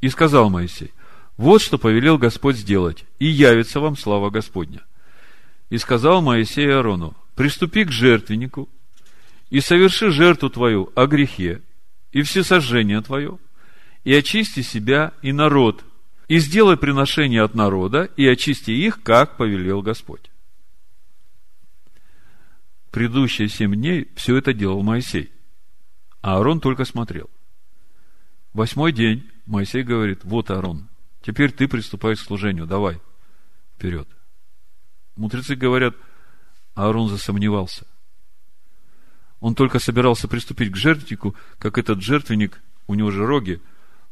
[0.00, 0.92] И сказал Моисей–
[1.36, 4.82] вот что повелел Господь сделать, и явится вам слава Господня.
[5.70, 8.68] И сказал Моисей Аарону, приступи к жертвеннику,
[9.50, 11.62] и соверши жертву твою о грехе,
[12.12, 13.38] и всесожжение твое,
[14.04, 15.84] и очисти себя и народ,
[16.28, 20.30] и сделай приношение от народа, и очисти их, как повелел Господь.
[22.90, 25.32] Предыдущие семь дней все это делал Моисей,
[26.22, 27.28] а Аарон только смотрел.
[28.52, 30.88] Восьмой день Моисей говорит, вот Аарон,
[31.24, 33.00] теперь ты приступай к служению, давай,
[33.76, 34.08] вперед.
[35.16, 35.94] Мудрецы говорят,
[36.74, 37.86] Аарон засомневался.
[39.40, 43.60] Он только собирался приступить к жертвеннику, как этот жертвенник, у него же роги,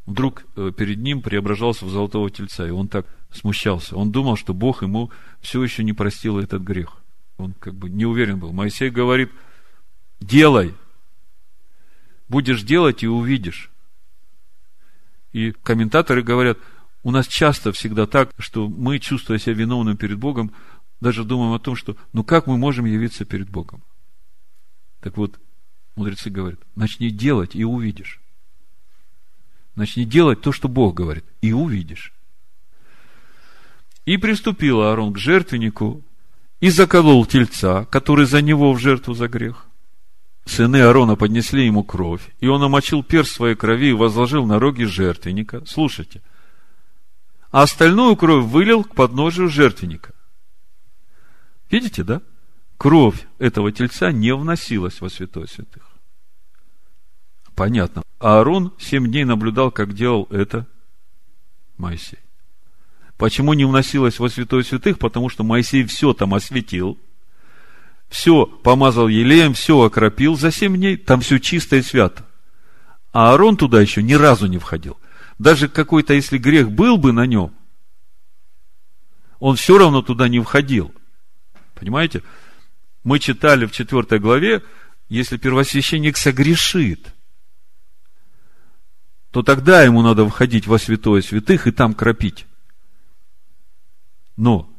[0.07, 3.97] вдруг э, перед ним преображался в золотого тельца, и он так смущался.
[3.97, 6.99] Он думал, что Бог ему все еще не простил этот грех.
[7.39, 8.53] Он как бы не уверен был.
[8.53, 9.31] Моисей говорит,
[10.21, 10.75] делай.
[12.29, 13.71] Будешь делать и увидишь.
[15.33, 16.59] И комментаторы говорят,
[17.03, 20.53] у нас часто всегда так, что мы, чувствуя себя виновным перед Богом,
[21.01, 23.83] даже думаем о том, что ну как мы можем явиться перед Богом?
[25.01, 25.41] Так вот,
[25.97, 28.21] мудрецы говорят, начни делать и увидишь.
[29.75, 32.13] Начни делать то, что Бог говорит, и увидишь.
[34.05, 36.03] И приступил Аарон к жертвеннику,
[36.61, 39.67] и заколол тельца, который за него в жертву за грех.
[40.45, 44.85] Сыны Аарона поднесли ему кровь, и он омочил перст своей крови и возложил на роги
[44.85, 45.65] жертвенника.
[45.67, 46.21] Слушайте.
[47.53, 50.15] А остальную кровь вылил к подножию жертвенника.
[51.71, 52.23] Видите, да?
[52.79, 55.87] Кровь этого тельца не вносилась во святой святых.
[57.55, 58.03] Понятно.
[58.19, 60.67] Аарон семь дней наблюдал, как делал это
[61.77, 62.19] Моисей.
[63.19, 64.99] Почему не вносилось во святой святых?
[64.99, 66.99] Потому что Моисей все там осветил,
[68.09, 72.27] все помазал елеем, все окропил за семь дней, там все чисто и свято.
[73.13, 74.99] А Аарон туда еще ни разу не входил.
[75.43, 77.53] Даже какой-то, если грех был бы на нем,
[79.41, 80.95] он все равно туда не входил.
[81.75, 82.23] Понимаете?
[83.03, 84.63] Мы читали в четвертой главе,
[85.09, 87.13] если первосвященник согрешит,
[89.33, 92.47] то тогда ему надо входить во святое святых и там кропить.
[94.37, 94.73] Но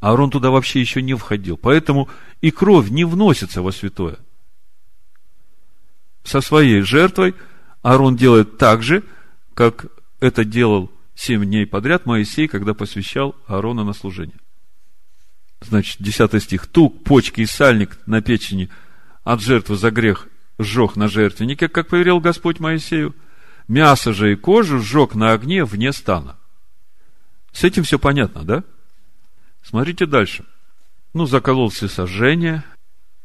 [0.00, 1.58] Аарон туда вообще еще не входил.
[1.58, 2.08] Поэтому
[2.40, 4.16] и кровь не вносится во святое.
[6.24, 7.34] Со своей жертвой
[7.82, 9.04] Аарон делает так же,
[9.52, 14.38] как это делал семь дней подряд Моисей, когда посвящал Аарона на служение.
[15.60, 16.66] Значит, 10 стих.
[16.66, 18.70] Тук, почки и сальник на печени
[19.24, 20.28] от жертвы за грех
[20.58, 23.14] сжег на жертвеннике, как поверил Господь Моисею.
[23.66, 26.38] Мясо же и кожу сжег на огне вне стана.
[27.52, 28.64] С этим все понятно, да?
[29.62, 30.44] Смотрите дальше.
[31.12, 32.64] Ну, заколол все сожжения,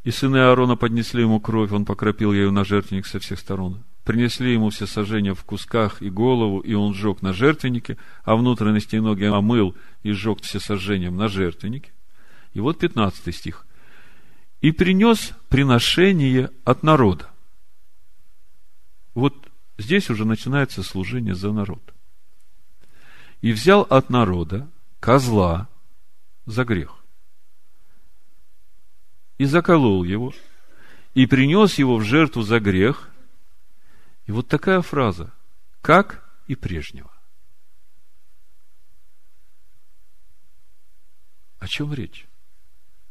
[0.03, 3.84] и сыны Аарона поднесли ему кровь, он покропил ею на жертвенник со всех сторон.
[4.04, 8.98] Принесли ему все сожжения в кусках и голову, и он сжег на жертвеннике, а внутренности
[8.98, 11.92] и ноги омыл и сжег все сожжением на жертвеннике.
[12.54, 13.66] И вот 15 стих.
[14.60, 17.30] И принес приношение от народа.
[19.13, 21.94] Вот здесь уже начинается служение за народ.
[23.42, 25.70] И взял от народа козла
[26.46, 26.96] за грех.
[29.38, 30.34] И заколол его,
[31.13, 33.10] и принес его в жертву за грех.
[34.25, 35.33] И вот такая фраза,
[35.81, 37.12] как и прежнего.
[41.59, 42.27] О чем речь?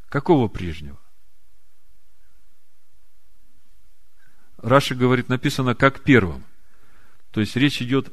[0.09, 0.99] Какого прежнего?
[4.59, 6.45] Раши говорит, написано как первым.
[7.31, 8.13] То есть речь идет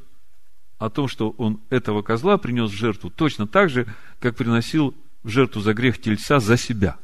[0.78, 3.86] о том, что он этого козла принес в жертву точно так же,
[4.18, 6.98] как приносил в жертву за грех тельца за себя.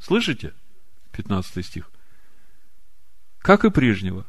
[0.00, 0.52] Слышите?
[1.12, 1.90] 15 стих.
[3.38, 4.26] Как и прежнего.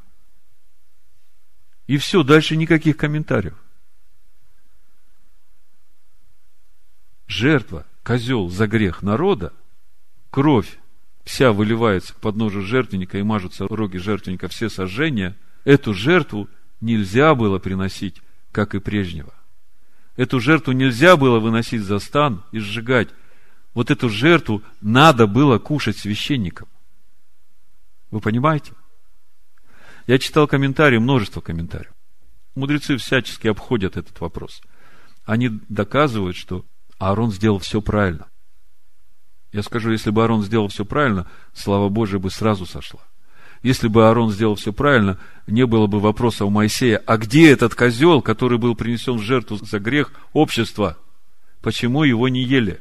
[1.87, 3.55] И все, дальше никаких комментариев.
[7.27, 9.53] Жертва, козел за грех народа,
[10.29, 10.79] кровь
[11.23, 16.47] вся выливается к подножию жертвенника и мажутся роги жертвенника все сожжения, эту жертву
[16.81, 18.21] нельзя было приносить,
[18.51, 19.33] как и прежнего–
[20.15, 23.09] Эту жертву нельзя было выносить за стан и сжигать.
[23.73, 26.67] Вот эту жертву надо было кушать священникам.
[28.11, 28.71] Вы понимаете?
[30.07, 31.93] Я читал комментарии, множество комментариев.
[32.53, 34.61] Мудрецы всячески обходят этот вопрос.
[35.25, 36.63] Они доказывают, что
[36.99, 38.27] Аарон сделал все правильно.
[39.51, 43.01] Я скажу, если бы Аарон сделал все правильно, слава Божия бы сразу сошла.
[43.63, 47.73] Если бы Аарон сделал все правильно, не было бы вопроса у Моисея, а где этот
[47.73, 50.97] козел, который был принесен в жертву за грех общества?
[51.61, 52.79] Почему его не ели?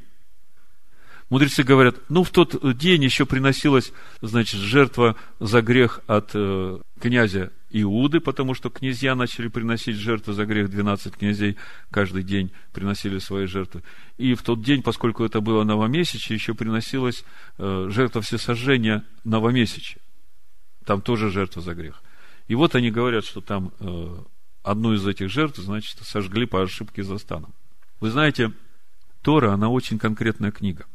[1.34, 7.50] Мудрецы говорят, ну, в тот день еще приносилась, значит, жертва за грех от э, князя
[7.70, 11.56] Иуды, потому что князья начали приносить жертвы за грех, 12 князей
[11.90, 13.82] каждый день приносили свои жертвы.
[14.16, 17.24] И в тот день, поскольку это было новомесячье, еще приносилась
[17.58, 20.00] э, жертва всесожжения новомесячья.
[20.84, 22.00] Там тоже жертва за грех.
[22.46, 24.18] И вот они говорят, что там э,
[24.62, 27.52] одну из этих жертв, значит, сожгли по ошибке за станом.
[27.98, 28.52] Вы знаете,
[29.22, 30.86] Тора, она очень конкретная книга.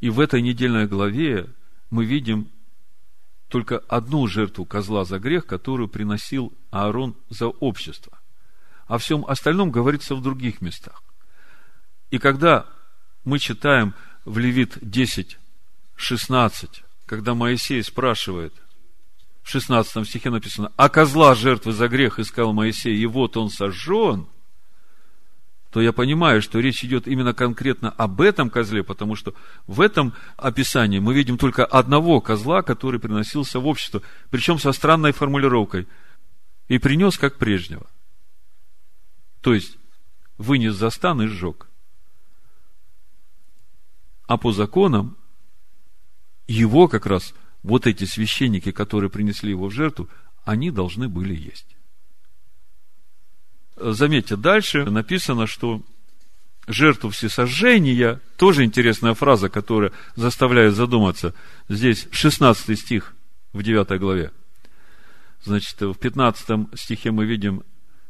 [0.00, 1.48] И в этой недельной главе
[1.90, 2.50] мы видим
[3.48, 8.18] только одну жертву козла за грех, которую приносил Аарон за общество.
[8.86, 11.02] О всем остальном говорится в других местах.
[12.10, 12.66] И когда
[13.24, 13.94] мы читаем
[14.24, 15.38] в Левит 10,
[15.96, 18.54] 16, когда Моисей спрашивает,
[19.42, 24.26] в 16 стихе написано, а козла жертвы за грех искал Моисей, и вот он сожжен,
[25.70, 29.34] то я понимаю, что речь идет именно конкретно об этом козле, потому что
[29.66, 35.12] в этом описании мы видим только одного козла, который приносился в общество, причем со странной
[35.12, 35.86] формулировкой,
[36.68, 37.86] и принес как прежнего.
[39.40, 39.76] То есть,
[40.38, 41.68] вынес за стан и сжег.
[44.26, 45.16] А по законам,
[46.48, 50.08] его как раз, вот эти священники, которые принесли его в жертву,
[50.44, 51.75] они должны были есть.
[53.76, 55.82] Заметьте, дальше написано, что
[56.66, 61.34] жертву всесожжения, тоже интересная фраза, которая заставляет задуматься.
[61.68, 63.14] Здесь 16 стих
[63.52, 64.32] в 9 главе.
[65.44, 67.62] Значит, в 15 стихе мы видим,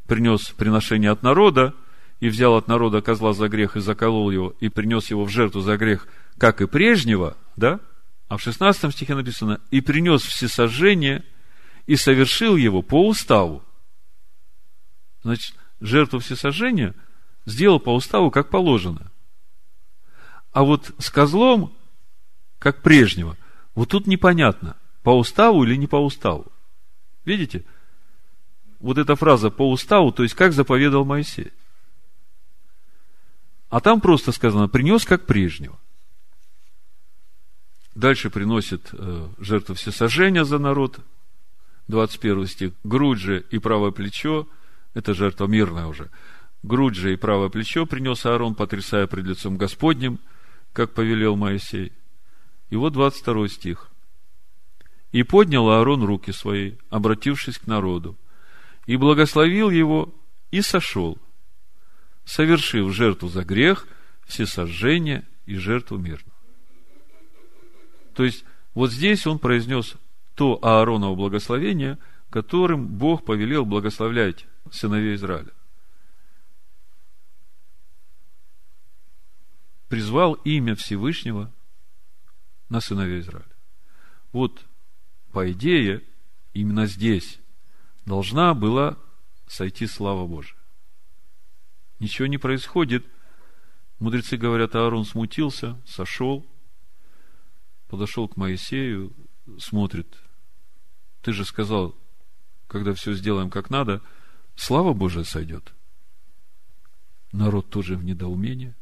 [0.06, 1.74] принес приношение от народа,
[2.20, 5.60] и взял от народа козла за грех и заколол его, и принес его в жертву
[5.60, 6.06] за грех,
[6.38, 7.80] как и прежнего, да?
[8.28, 11.24] А в 16 стихе написано, и принес всесожжение,
[11.86, 13.62] и совершил его по уставу.
[15.26, 16.94] Значит, жертву всесожжения
[17.46, 19.10] сделал по уставу, как положено.
[20.52, 21.74] А вот с козлом,
[22.60, 23.36] как прежнего,
[23.74, 26.46] вот тут непонятно, по уставу или не по уставу.
[27.24, 27.64] Видите?
[28.78, 31.52] Вот эта фраза по уставу, то есть как заповедал Моисей.
[33.68, 35.76] А там просто сказано, принес как прежнего.
[37.96, 41.00] Дальше приносит э, жертву всесожжения за народ,
[41.88, 44.46] 21 стих, грудь же и правое плечо,
[44.96, 46.10] это жертва мирная уже,
[46.62, 50.18] грудь же и правое плечо принес Аарон, потрясая пред лицом Господним,
[50.72, 51.92] как повелел Моисей.
[52.70, 53.90] И вот 22 стих.
[55.12, 58.16] И поднял Аарон руки свои, обратившись к народу,
[58.86, 60.14] и благословил его,
[60.50, 61.18] и сошел,
[62.24, 63.86] совершив жертву за грех,
[64.26, 66.32] всесожжение и жертву мирную.
[68.14, 69.94] То есть, вот здесь он произнес
[70.34, 71.98] то Аароново благословение,
[72.36, 75.54] которым Бог повелел благословлять сыновей Израиля.
[79.88, 81.50] Призвал имя Всевышнего
[82.68, 83.56] на сыновей Израиля.
[84.32, 84.66] Вот,
[85.32, 86.04] по идее,
[86.52, 87.40] именно здесь
[88.04, 88.98] должна была
[89.46, 90.60] сойти слава Божия.
[92.00, 93.06] Ничего не происходит.
[93.98, 96.46] Мудрецы говорят, Аарон смутился, сошел,
[97.88, 99.14] подошел к Моисею,
[99.56, 100.18] смотрит.
[101.22, 101.96] Ты же сказал,
[102.68, 104.02] когда все сделаем как надо,
[104.54, 105.72] слава Божия сойдет.
[107.32, 108.74] Народ тоже в недоумении.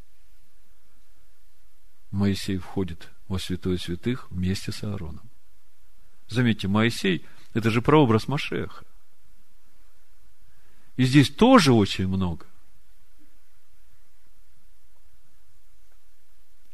[2.10, 5.28] Моисей входит во святое святых вместе с Аароном.
[6.28, 8.84] Заметьте, Моисей– это же прообраз Машеха.
[10.96, 12.46] И здесь тоже очень много.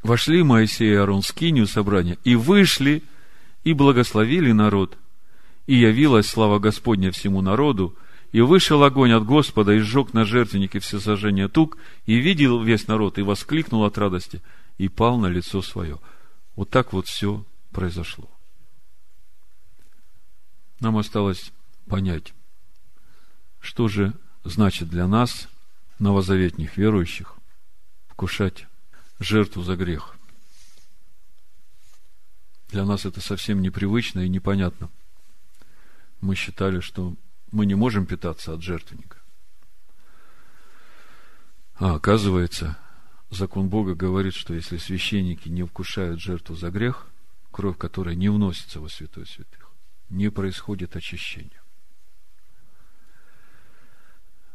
[0.03, 3.03] Вошли Моисей и Аарон в скинию собрания, и вышли,
[3.65, 4.97] и благословили народ.
[5.67, 7.97] И явилась слава Господня всему народу,
[8.33, 12.87] и вышел огонь от Господа, и сжег на жертвеннике все сожжения тук, и видел весь
[12.87, 14.41] народ, и воскликнул от радости,
[14.79, 15.99] и пал на лицо свое.
[16.57, 18.29] Вот так вот все произошло.
[20.81, 21.53] Нам осталось
[21.87, 22.33] понять,
[23.61, 25.49] что же значит для нас,
[25.99, 27.37] новозаветних верующих,
[28.09, 28.67] вкушать
[29.19, 30.17] жертву за грех.
[32.71, 34.89] Для нас это совсем непривычно и непонятно.
[36.21, 37.17] Мы считали, что
[37.51, 39.19] мы не можем питаться от жертвенника.
[41.75, 42.79] А оказывается,
[43.31, 47.07] закон Бога говорит, что если священники не вкушают жертву за грех,
[47.51, 49.71] кровь которой не вносится во святой святых,
[50.11, 51.63] не происходит очищения.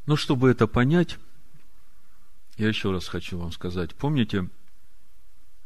[0.06, 1.18] Но чтобы это понять,
[2.58, 3.96] я еще раз хочу вам сказать.
[3.96, 4.50] Помните,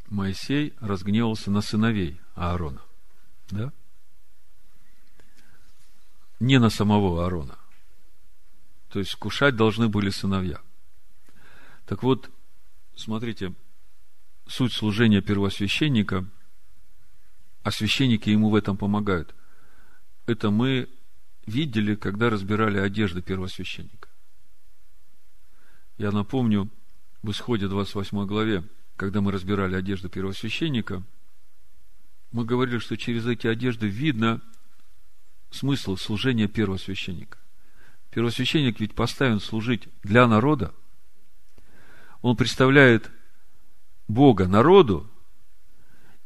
[0.07, 2.81] Моисей разгневался на сыновей Аарона.
[3.49, 3.73] Да?
[6.39, 7.57] Не на самого Аарона.
[8.89, 10.61] То есть кушать должны были сыновья.
[11.85, 12.29] Так вот,
[12.95, 13.53] смотрите,
[14.47, 16.25] суть служения первосвященника,
[17.63, 19.35] а священники ему в этом помогают.
[20.25, 20.89] Это мы
[21.45, 24.07] видели, когда разбирали одежды первосвященника.
[25.97, 26.69] Я напомню,
[27.21, 28.63] в исходе 28 главе,
[28.95, 31.03] когда мы разбирали одежду первосвященника,
[32.31, 34.41] мы говорили, что через эти одежды видно
[35.51, 37.37] смысл служения первосвященника.
[38.11, 40.73] Первосвященник ведь поставлен служить для народа.
[42.21, 43.11] Он представляет
[44.07, 45.09] Бога народу,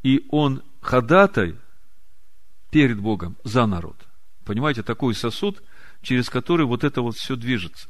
[0.02, 1.56] и он ходатай
[2.72, 3.98] перед Богом за народ.
[4.46, 5.62] Понимаете, такой сосуд,
[6.02, 7.90] через который вот это вот все движется.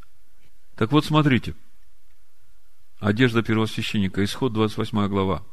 [0.75, 1.55] Так вот, смотрите.
[2.99, 5.43] Одежда первосвященника, исход 28 глава.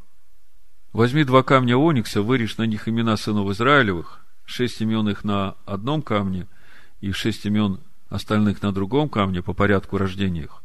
[0.93, 6.03] Возьми два камня оникса, вырежь на них имена сынов Израилевых, шесть имен их на одном
[6.03, 6.49] камне
[7.01, 10.63] и шесть имен остальных на другом камне по порядку рождения их.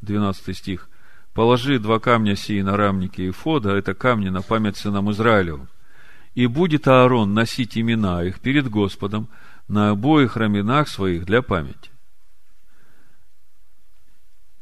[0.00, 0.88] 12 стих.
[1.34, 5.68] Положи два камня сии на рамники и фода, это камни на память сынам Израилевым.
[6.34, 9.28] И будет Аарон носить имена их перед Господом
[9.68, 11.90] на обоих раменах своих для памяти.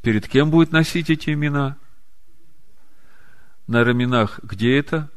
[0.02, 1.76] Перед кем будет носить эти имена?
[3.66, 5.10] На раменах где это?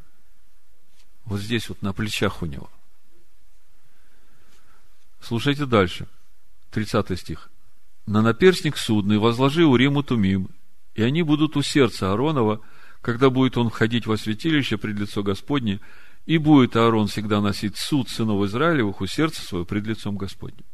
[1.30, 2.72] Вот здесь вот на плечах у него.
[5.22, 6.08] Слушайте дальше.
[6.72, 7.52] 30 стих.
[8.08, 10.50] На наперстник судный возложи Уриму Тумим,
[10.96, 12.62] и они будут у сердца Ааронова,
[13.02, 15.80] когда будет он входить во святилище пред лицо Господне,
[16.26, 20.66] и будет Аарон всегда носить суд сынов Израилевых у сердца своего пред лицом Господним.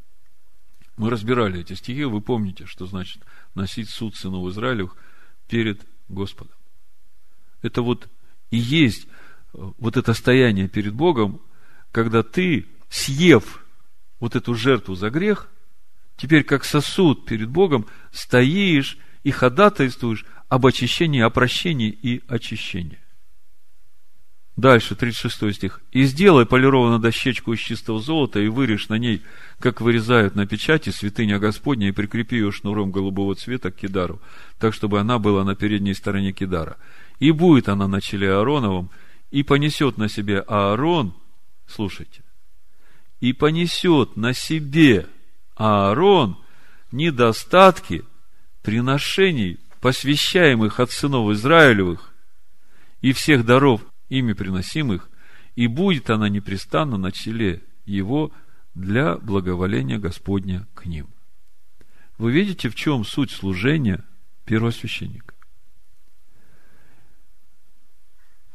[0.95, 3.21] Мы разбирали эти стихи, вы помните, что значит
[3.55, 4.95] носить суд сынов Израилевых
[5.49, 6.55] перед Господом.
[7.61, 8.07] Это вот
[8.51, 9.07] и есть
[9.77, 11.41] вот это стояние перед Богом,
[11.91, 13.65] когда ты, съев
[14.19, 15.49] вот эту жертву за грех,
[16.17, 22.99] теперь как сосуд перед Богом стоишь и ходатайствуешь об очищении, о прощении и очищении.
[24.55, 25.81] Дальше, 36 стих.
[25.91, 29.21] «И сделай полированную дощечку из чистого золота, и вырежь на ней,
[29.59, 34.21] как вырезают на печати, святыня Господня, и прикрепи ее шнуром голубого цвета к кидару,
[34.57, 36.77] так, чтобы она была на передней стороне кидара.
[37.19, 38.91] И будет она на челе Аароновом,
[39.31, 41.13] и понесет на себе Аарон,
[41.67, 42.23] слушайте,
[43.19, 45.07] и понесет на себе
[45.55, 46.37] Аарон
[46.91, 48.03] недостатки
[48.61, 52.13] приношений, посвящаемых от сынов Израилевых,
[53.01, 55.09] и всех даров ими приносимых,
[55.55, 58.31] и будет она непрестанно на челе его
[58.73, 61.07] для благоволения Господня к ним.
[62.17, 64.03] Вы видите, в чем суть служения
[64.45, 65.35] первосвященника?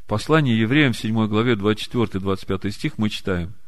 [0.11, 3.53] послании евреям в 7 главе 24-25 стих мы читаем–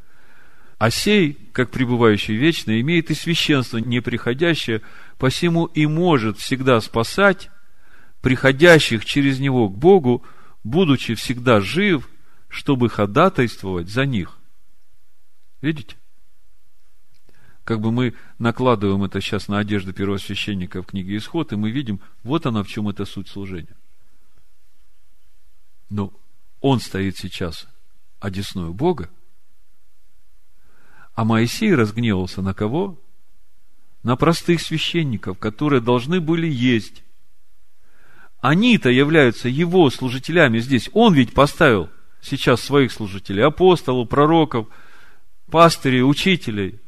[0.78, 4.82] а сей, как пребывающий вечно, имеет и священство неприходящее,
[5.18, 7.50] посему и может всегда спасать
[8.22, 10.26] приходящих через него к Богу,
[10.66, 12.10] будучи всегда жив,
[12.50, 14.38] чтобы ходатайствовать за них.
[15.62, 15.96] Видите?
[17.64, 22.02] Как бы мы накладываем это сейчас на одежду первосвященника в книге Исход, и мы видим,
[22.24, 23.78] вот она в чем эта суть служения.
[25.90, 26.12] Но
[26.64, 27.68] он стоит сейчас
[28.22, 29.10] одесную Бога,
[31.14, 32.98] а Моисей разгневался на кого?
[34.02, 37.04] На простых священников, которые должны были есть.
[38.40, 40.90] Они-то являются его служителями здесь.
[40.94, 41.90] Он ведь поставил
[42.22, 44.68] сейчас своих служителей, апостолов, пророков,
[45.52, 46.80] пастырей, учителей,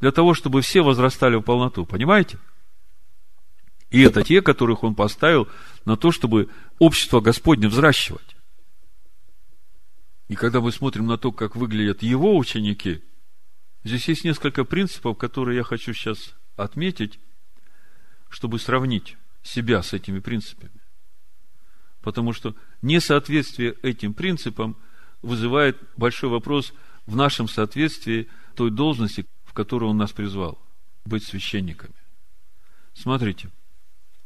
[0.00, 1.84] для того, чтобы все возрастали в полноту.
[1.84, 2.38] Понимаете?
[3.90, 5.46] И это те, которых он поставил
[5.84, 8.37] на то, чтобы общество Господне взращивать.
[10.28, 13.02] И когда мы смотрим на то, как выглядят его ученики,
[13.84, 17.20] Здесь есть несколько принципов, которые я хочу сейчас отметить,
[18.28, 20.80] чтобы сравнить себя с этими принципами.
[22.02, 24.76] Потому что несоответствие этим принципам
[25.22, 26.72] вызывает большой вопрос
[27.06, 30.58] в нашем соответствии той должности, в которую он нас призвал,
[31.04, 31.94] быть священниками.
[32.94, 33.50] Смотрите,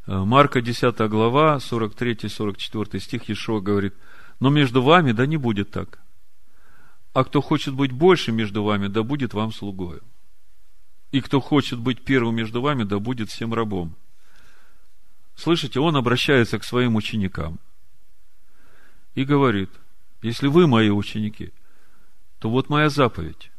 [0.07, 3.95] Марка 10 глава, 43-44 стих Ешо говорит,
[4.43, 6.01] но между вами да не будет так.
[7.13, 10.03] А кто хочет быть больше между вами, да будет вам слугою.
[11.13, 13.95] И кто хочет быть первым между вами, да будет всем рабом.
[15.37, 17.61] Слышите, он обращается к своим ученикам
[19.15, 19.71] и говорит,
[20.23, 21.53] если вы мои ученики,
[22.41, 23.53] то вот моя заповедь.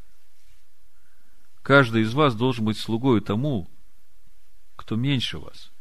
[1.61, 3.69] Каждый из вас должен быть слугой тому,
[4.75, 5.71] кто меньше вас.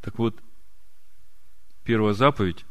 [0.00, 0.42] Так вот,
[1.84, 2.64] первая заповедь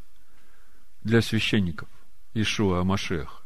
[1.04, 1.90] для священников
[2.34, 3.44] Ишуа Амашех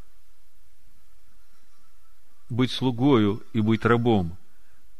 [2.48, 4.36] быть слугою и быть рабом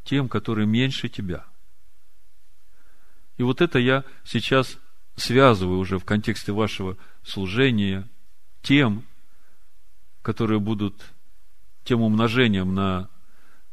[0.03, 1.45] тем, который меньше тебя.
[3.37, 4.77] И вот это я сейчас
[5.15, 8.07] связываю уже в контексте вашего служения
[8.61, 9.03] тем,
[10.21, 11.13] которые будут
[11.83, 13.09] тем умножением на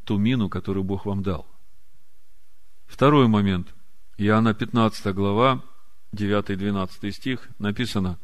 [0.04, 1.46] ту мину, которую Бог вам дал.
[2.86, 3.72] Второй момент.
[4.18, 5.62] Иоанна 15 глава,
[6.14, 8.18] 9-12 стих написано,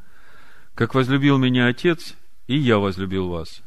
[0.79, 2.15] «Как возлюбил меня Отец,
[2.47, 3.65] и я возлюбил вас,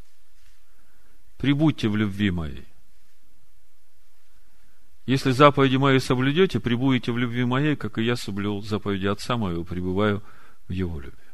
[1.38, 2.66] прибудьте в любви моей.
[5.06, 9.66] Если заповеди мои соблюдете, прибудете в любви моей, как и я соблюл заповеди Отца моего,
[9.66, 10.24] пребываю
[10.70, 11.28] в его любви.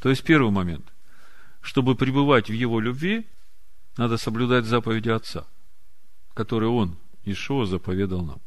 [0.00, 0.90] То есть первый момент.
[1.60, 3.26] Чтобы пребывать в его любви,
[3.98, 5.46] надо соблюдать заповеди Отца,
[6.32, 8.40] которые Он, Ишуа, заповедал нам.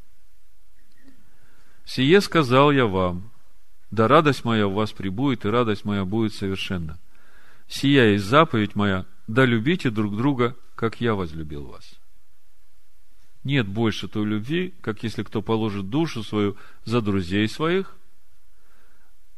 [1.85, 3.31] Сие сказал я вам,
[3.91, 6.99] да радость моя в вас прибудет, и радость моя будет совершенна.
[7.67, 11.99] Сия есть заповедь моя, да любите друг друга, как я возлюбил вас.
[13.43, 17.95] Нет больше той любви, как если кто положит душу свою за друзей своих.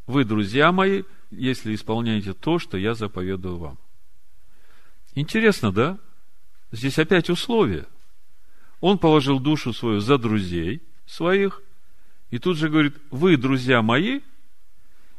[0.07, 3.77] Вы, друзья мои, если исполняете то, что я заповедую вам.
[5.13, 5.99] Интересно, да?
[6.71, 7.85] Здесь опять условия.
[8.79, 11.61] Он положил душу свою за друзей своих,
[12.31, 14.21] и тут же говорит, вы, друзья мои,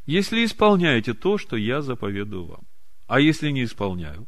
[0.06, 2.66] если исполняете то, что я заповедую вам.
[3.06, 4.26] А если не исполняю,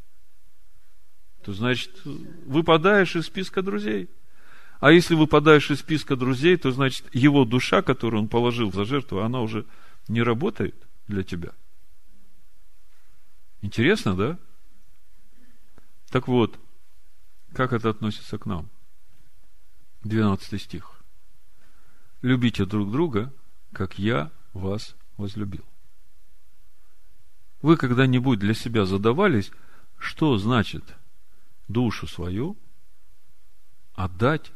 [1.44, 4.08] то значит, выпадаешь из списка друзей.
[4.80, 9.20] А если выпадаешь из списка друзей, то значит, его душа, которую он положил за жертву,
[9.20, 9.66] она уже
[10.08, 10.74] не работает
[11.06, 11.52] для тебя.
[13.62, 14.38] Интересно, да?
[16.10, 16.58] Так вот,
[17.52, 18.68] как это относится к нам?
[20.02, 21.02] 12 стих.
[22.20, 23.32] Любите друг друга,
[23.72, 25.64] как я вас возлюбил.
[27.62, 29.50] Вы когда-нибудь для себя задавались,
[29.98, 30.84] что значит
[31.68, 32.58] душу свою
[33.94, 34.52] отдать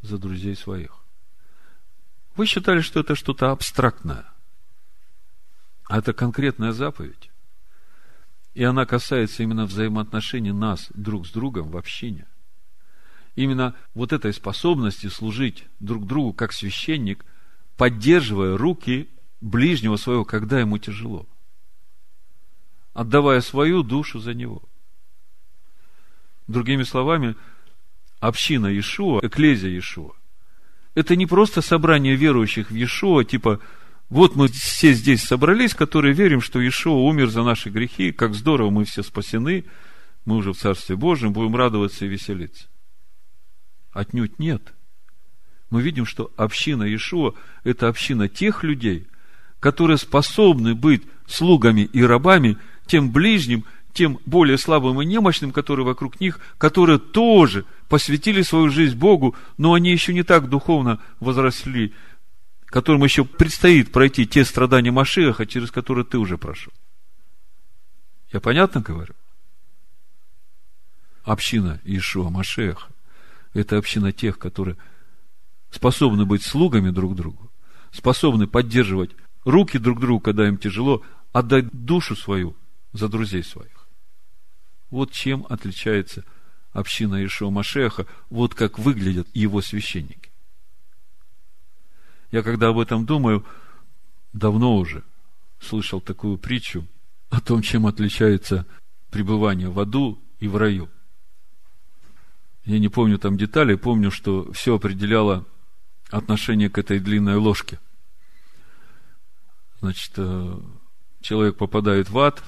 [0.00, 1.02] за друзей своих?
[2.34, 4.24] Вы считали, что это что-то абстрактное.
[5.84, 7.30] А это конкретная заповедь.
[8.54, 12.26] И она касается именно взаимоотношений нас друг с другом в общине.
[13.34, 17.24] Именно вот этой способности служить друг другу как священник,
[17.76, 19.08] поддерживая руки
[19.42, 21.26] ближнего своего, когда ему тяжело.
[22.94, 24.62] Отдавая свою душу за него.
[26.46, 27.36] Другими словами,
[28.20, 30.14] община Иешуа, эклезия Иешуа,
[30.94, 33.60] это не просто собрание верующих в Иешуа, типа
[34.08, 38.70] вот мы все здесь собрались, которые верим, что Ишуа умер за наши грехи, как здорово,
[38.70, 39.64] мы все спасены,
[40.24, 42.68] мы уже в Царстве Божьем, будем радоваться и веселиться.
[43.90, 44.74] Отнюдь нет.
[45.70, 47.32] Мы видим, что община Ишуа–
[47.64, 49.08] это община тех людей,
[49.62, 56.18] которые способны быть слугами и рабами тем ближним, тем более слабым и немощным, которые вокруг
[56.18, 61.94] них, которые тоже посвятили свою жизнь Богу, но они еще не так духовно возросли,
[62.66, 66.72] которым еще предстоит пройти те страдания Машиаха, через которые ты уже прошел.
[68.32, 69.14] Я понятно говорю?
[71.22, 72.88] Община Ишуа Машеха–
[73.54, 74.76] это община тех, которые
[75.70, 77.48] способны быть слугами друг другу,
[77.92, 79.12] способны поддерживать
[79.44, 82.56] руки друг другу, когда им тяжело, отдать душу свою
[82.92, 83.86] за друзей своих.
[84.90, 86.24] Вот чем отличается
[86.72, 90.30] община Ишуа Машеха, вот как выглядят его священники.
[92.30, 93.44] Я когда об этом думаю,
[94.32, 95.02] давно уже
[95.60, 96.86] слышал такую притчу
[97.30, 98.66] о том, чем отличается
[99.10, 100.88] пребывание в аду и в раю.
[102.64, 105.44] Я не помню там деталей, помню, что все определяло
[106.10, 107.78] отношение к этой длинной ложке.
[109.82, 110.58] Значит, э,
[111.20, 112.42] человек попадает в ад,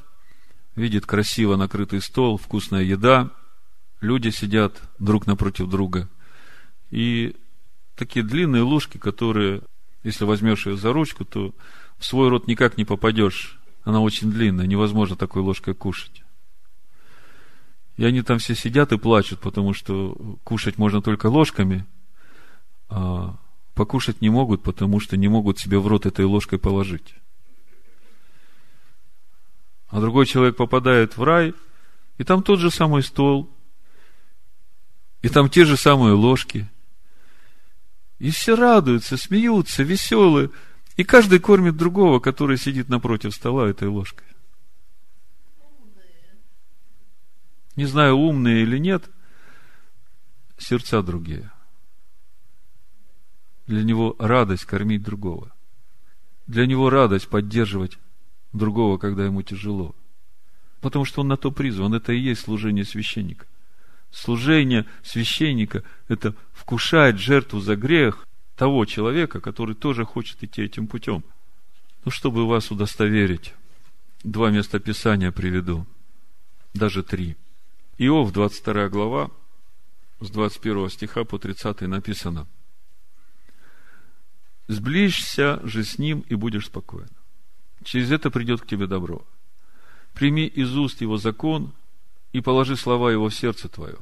[0.76, 3.30] видит красиво накрытый стол, вкусная еда,
[4.00, 6.08] люди сидят друг напротив друга.
[6.90, 7.36] И
[7.96, 9.62] такие длинные ложки, которые
[10.04, 11.54] если возьмешь ее за ручку, то
[11.98, 13.58] в свой рот никак не попадешь.
[13.82, 16.22] Она очень длинная, невозможно такой ложкой кушать.
[17.96, 21.86] И они там все сидят и плачут, потому что кушать можно только ложками,
[22.88, 23.36] а
[23.74, 27.14] покушать не могут, потому что не могут себе в рот этой ложкой положить.
[29.94, 31.54] А другой человек попадает в рай,
[32.18, 33.48] и там тот же самый стол,
[35.22, 36.68] и там те же самые ложки,
[38.18, 40.50] и все радуются, смеются, веселые.
[40.96, 44.26] И каждый кормит другого, который сидит напротив стола этой ложкой.
[47.76, 49.08] Не знаю, умные или нет,
[50.58, 51.52] сердца другие.
[53.68, 55.52] Для него радость кормить другого.
[56.48, 57.96] Для него радость поддерживать
[58.54, 59.94] другого, когда ему тяжело.
[60.80, 61.92] Потому что он на то призван.
[61.92, 63.46] Это и есть служение священника
[64.14, 68.26] служение священника– это вкушать жертву за грех
[68.56, 71.24] того человека, который тоже хочет идти этим путем.
[72.04, 73.54] Ну, чтобы вас удостоверить,
[74.22, 75.86] два места Писания приведу,
[76.72, 77.36] даже три.
[77.98, 79.30] Иов, 22 глава,
[80.20, 82.46] с 21 стиха по 30 написано.
[84.68, 87.10] «Сближься же с ним, и будешь спокоен.
[87.84, 89.24] Через это придет к тебе добро.
[90.14, 91.72] Прими из уст его закон,
[92.32, 93.98] и положи слова его в сердце твое.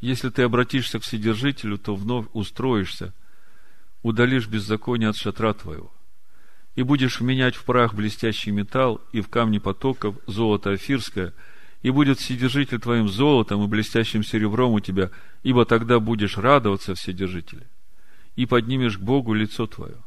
[0.00, 3.14] Если ты обратишься к Вседержителю, то вновь устроишься,
[4.02, 5.90] удалишь беззаконие от шатра твоего,
[6.74, 11.32] и будешь вменять в прах блестящий металл и в камни потоков золото афирское,
[11.80, 15.10] и будет Вседержитель твоим золотом и блестящим серебром у тебя,
[15.42, 17.66] ибо тогда будешь радоваться Вседержителе,
[18.36, 20.03] и поднимешь к Богу лицо твое.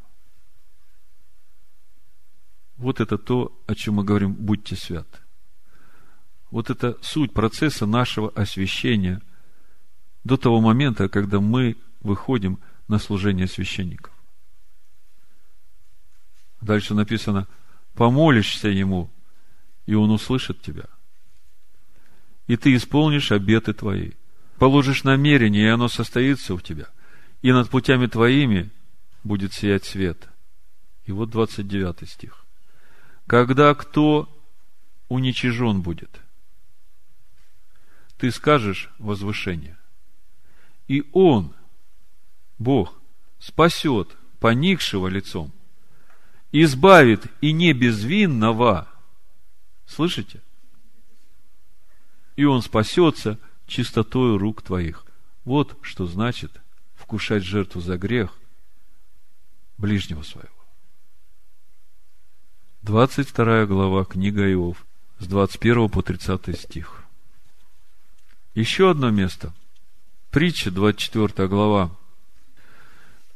[2.78, 5.20] Вот это то, о чем мы говорим, будьте святы.
[6.52, 9.22] Вот это суть процесса нашего освящения
[10.24, 14.14] до того момента, когда мы выходим на служение священников.
[16.62, 17.48] Дальше написано,
[17.94, 19.10] помолишься ему,
[19.86, 20.86] и он услышит тебя.
[22.48, 24.12] И ты исполнишь обеты твои.
[24.58, 26.88] Положишь намерение, и оно состоится у тебя.
[27.42, 28.70] И над путями твоими
[29.24, 30.30] будет сиять свет.
[31.06, 32.47] И вот 29 стих.
[33.28, 34.30] Когда кто
[35.10, 36.22] уничижен будет,
[38.18, 39.78] ты скажешь возвышение.
[40.88, 41.54] И Он,
[42.58, 43.00] Бог,
[43.38, 45.52] спасет поникшего лицом,
[46.54, 48.88] избавит и не безвинного.
[49.86, 50.42] Слышите?
[52.38, 55.06] И Он спасется чистотою рук твоих.
[55.44, 56.62] Вот что значит
[56.96, 58.34] вкушать жертву за грех
[59.78, 60.57] ближнего своего.
[62.88, 64.86] 22 глава книга Иов,
[65.20, 67.04] с 21 по 30 стих.
[68.56, 69.54] Еще одно место.
[70.32, 71.92] Притча, 24 глава,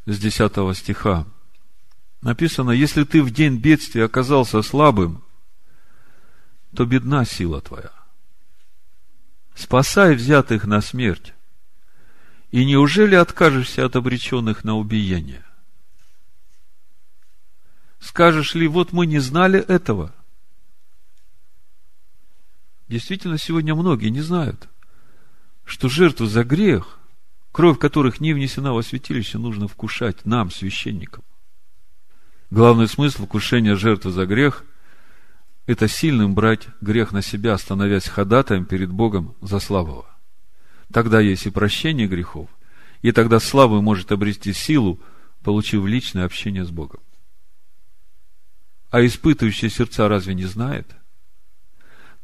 [0.05, 1.27] с 10 стиха.
[2.21, 5.21] Написано, если ты в день бедствия оказался слабым,
[6.73, 7.91] то бедна сила твоя.
[9.53, 11.33] Спасай взятых на смерть.
[12.51, 15.43] И неужели откажешься от обреченных на убиение?
[18.01, 20.11] Скажешь ли, вот мы не знали этого?
[22.89, 24.67] Действительно, сегодня многие не знают,
[25.63, 26.99] что жертву за грех,
[27.51, 31.23] кровь которых не внесена во святилище, нужно вкушать нам, священникам.
[32.49, 34.65] Главный смысл вкушения жертвы за грех–
[35.67, 40.05] это сильным брать грех на себя, становясь ходатаем перед Богом за слабого.
[40.91, 42.49] Тогда есть и прощение грехов,
[43.03, 44.99] и тогда слабый может обрести силу,
[45.43, 46.99] получив личное общение с Богом.
[48.91, 50.95] А испытывающие сердца разве не знает?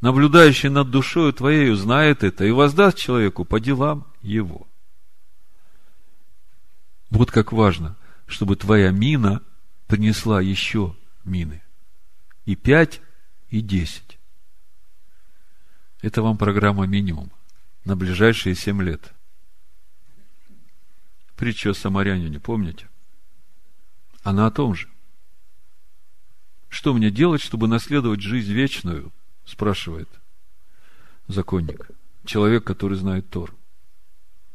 [0.01, 4.68] Наблюдающий над душою твоею знает это и воздаст человеку по делам его.
[7.09, 7.95] Вот как важно,
[8.28, 9.41] чтобы твоя мина
[9.88, 11.63] принесла еще мины.
[12.45, 13.01] И пять,
[13.49, 14.20] и десять.
[16.01, 17.32] Это вам программа минимум
[17.86, 19.13] на ближайшие семь лет.
[21.38, 22.89] Притча о самарянине, помните?
[24.24, 24.89] Она о том же.
[26.70, 29.11] Что мне делать, чтобы наследовать жизнь вечную?
[29.45, 30.09] Спрашивает
[31.28, 31.89] законник.
[32.26, 33.53] Человек, который знает Тор.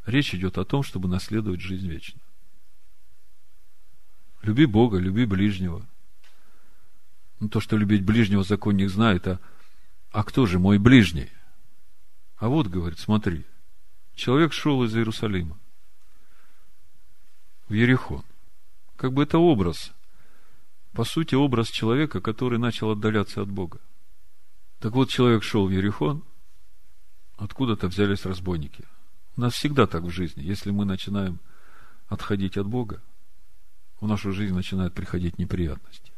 [0.05, 2.23] Речь идет о том, чтобы наследовать жизнь вечную.
[4.43, 5.87] Люби Бога, люби ближнего.
[7.41, 9.41] Ну, то, что любить ближнего законник знает, а,
[10.11, 11.31] а кто же мой ближний?
[12.37, 13.45] А вот, говорит, смотри,
[14.15, 15.59] человек шел из Иерусалима
[17.69, 18.25] в Ерехон.
[18.97, 19.93] Как бы это образ
[20.93, 23.81] по сути, образ человека, который начал отдаляться от Бога.
[24.79, 26.23] Так вот, человек шел в Ерехон,
[27.37, 28.85] откуда-то взялись разбойники.
[29.37, 30.43] У нас всегда так в жизни.
[30.43, 31.39] Если мы начинаем
[32.09, 33.01] отходить от Бога,
[34.01, 36.13] в нашу жизнь начинают приходить неприятности.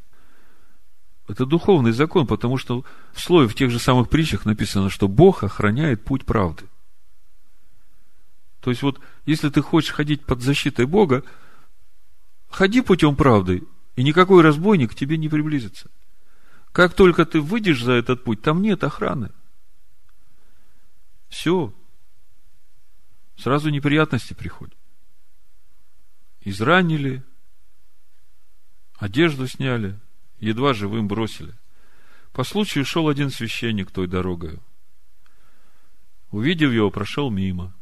[1.28, 5.44] Это духовный закон, потому что в слове в тех же самых притчах написано, что Бог
[5.44, 6.64] охраняет путь правды.
[8.60, 11.22] То есть вот, если ты хочешь ходить под защитой Бога,
[12.48, 13.62] ходи путем правды,
[13.96, 15.90] и никакой разбойник к тебе не приблизится.
[16.72, 19.30] Как только ты выйдешь за этот путь, там нет охраны.
[21.28, 21.72] Все.
[23.36, 24.76] Сразу неприятности приходят.
[26.40, 27.22] Изранили,
[28.96, 29.98] одежду сняли,
[30.40, 31.54] едва живым бросили.
[32.32, 34.58] По случаю шел один священник той дорогой.
[36.30, 37.72] Увидев его, прошел мимо.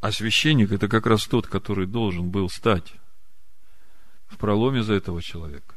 [0.00, 2.94] А священник это как раз тот, который должен был стать
[4.28, 5.74] в проломе за этого человека.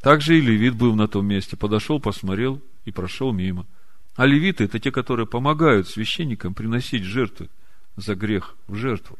[0.00, 3.66] Также и левит был на том месте, подошел, посмотрел и прошел мимо.
[4.14, 7.48] А левиты– это те, которые помогают священникам приносить жертвы
[7.96, 9.18] за грех в жертву.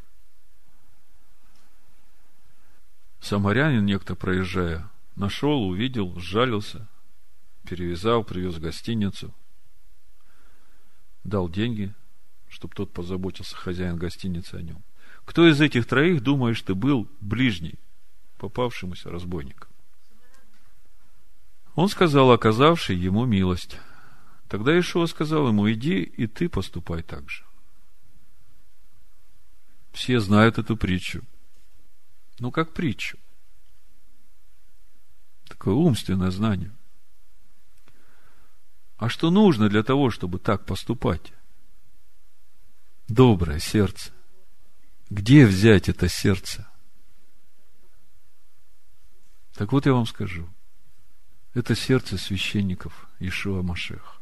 [3.21, 6.89] Самарянин некто, проезжая, нашел, увидел, сжалился,
[7.69, 9.35] перевязал, привез в гостиницу,
[11.25, 11.93] дал деньги,
[12.49, 14.83] чтобы тот позаботился, хозяин гостиницы о нем.
[15.25, 17.79] Кто из этих троих, думаешь, ты был ближний
[18.39, 19.67] попавшемуся разбойнику.
[21.75, 23.79] Он сказал, оказавший ему милость.
[24.49, 27.45] Тогда Ишуа сказал ему, иди, и ты поступай так же.
[29.93, 31.23] Все знают эту притчу.
[32.39, 33.19] Ну, как притчу.
[35.49, 36.73] Такое умственное знание.
[38.97, 41.33] А что нужно для того, чтобы так поступать?
[43.09, 44.13] Доброе сердце.
[45.11, 46.68] Где взять это сердце?
[49.59, 50.49] Так вот я вам скажу.
[51.53, 54.15] Это сердце священников Ишуа Машеха,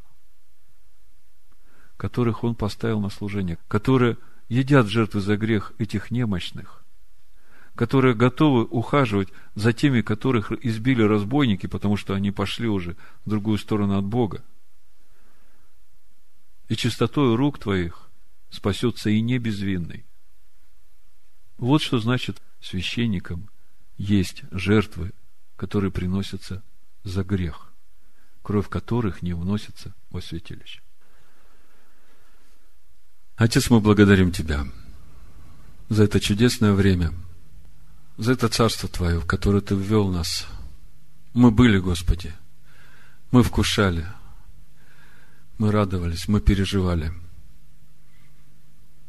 [1.99, 4.17] которых он поставил на служение, которые
[4.49, 6.83] едят жертвы за грех этих немощных,
[7.75, 13.59] которые готовы ухаживать за теми, которых избили разбойники, потому что они пошли уже в другую
[13.59, 14.43] сторону от Бога.
[16.71, 18.09] И чистотой рук твоих
[18.49, 20.07] спасется и не безвинный.
[21.59, 23.51] Вот что значит священникам
[23.99, 25.13] есть жертвы,
[25.57, 26.63] которые приносятся
[27.03, 27.73] за грех,
[28.43, 30.83] кровь которых не вносится во святилище.
[33.37, 34.67] Отец, мы благодарим Тебя
[35.89, 37.13] за это чудесное время,
[38.17, 40.47] за это царство Твое, в которое Ты ввел нас.
[41.33, 42.33] Мы были, Господи,
[43.31, 44.07] мы вкушали,
[45.59, 47.13] мы радовались, мы переживали.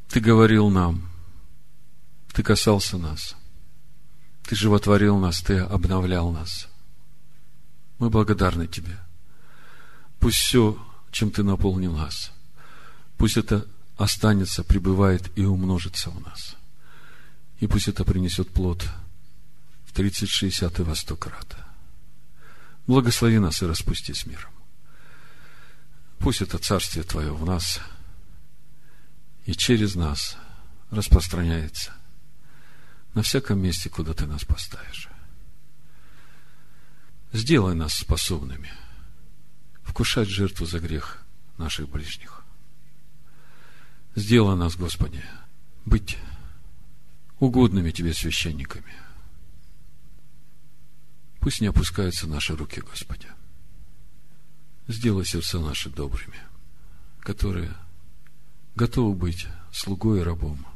[0.10, 1.10] Ты говорил нам,
[2.34, 3.36] Ты касался нас,
[4.48, 6.70] Ты животворил нас, Ты обновлял нас.
[8.00, 8.98] Мы благодарны Тебе.
[10.20, 10.82] Пусть все,
[11.12, 12.32] чем Ты наполнил нас,
[13.18, 13.68] пусть это
[13.98, 16.56] останется, пребывает и умножится у нас.
[17.60, 18.88] И пусть это принесет плод
[19.86, 21.58] в 30, 60 и во 100 крат.
[22.86, 24.52] Благослови нас и распусти с миром.
[26.20, 27.82] Пусть это Царствие Твое в нас
[29.46, 30.38] и через нас
[30.90, 31.97] распространяется
[33.18, 35.10] на всяком месте, куда Ты нас поставишь.
[37.34, 38.72] Сделай нас способными
[39.82, 41.26] вкушать жертву за грех
[41.58, 42.44] наших ближних.
[44.16, 45.24] Сделай нас, Господи,
[45.84, 46.16] быть
[47.40, 48.94] угодными Тебе священниками.
[51.40, 53.30] Пусть не опускаются наши руки, Господи.
[54.88, 56.40] Сделай сердца наши добрыми,
[57.22, 57.74] которые
[58.76, 60.68] готовы быть слугой и рабом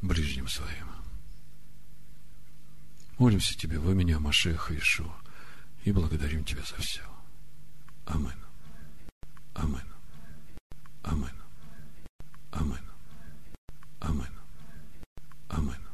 [0.00, 0.85] ближним своим.
[3.18, 5.14] Молимся Тебе во меня, Машеха Ишуа,
[5.84, 7.02] и благодарим Тебя за все.
[8.04, 8.32] Амин.
[9.54, 9.80] Амин.
[11.02, 11.30] Амин.
[12.52, 12.84] Амин.
[14.00, 14.32] Амин.
[15.48, 15.85] Амин.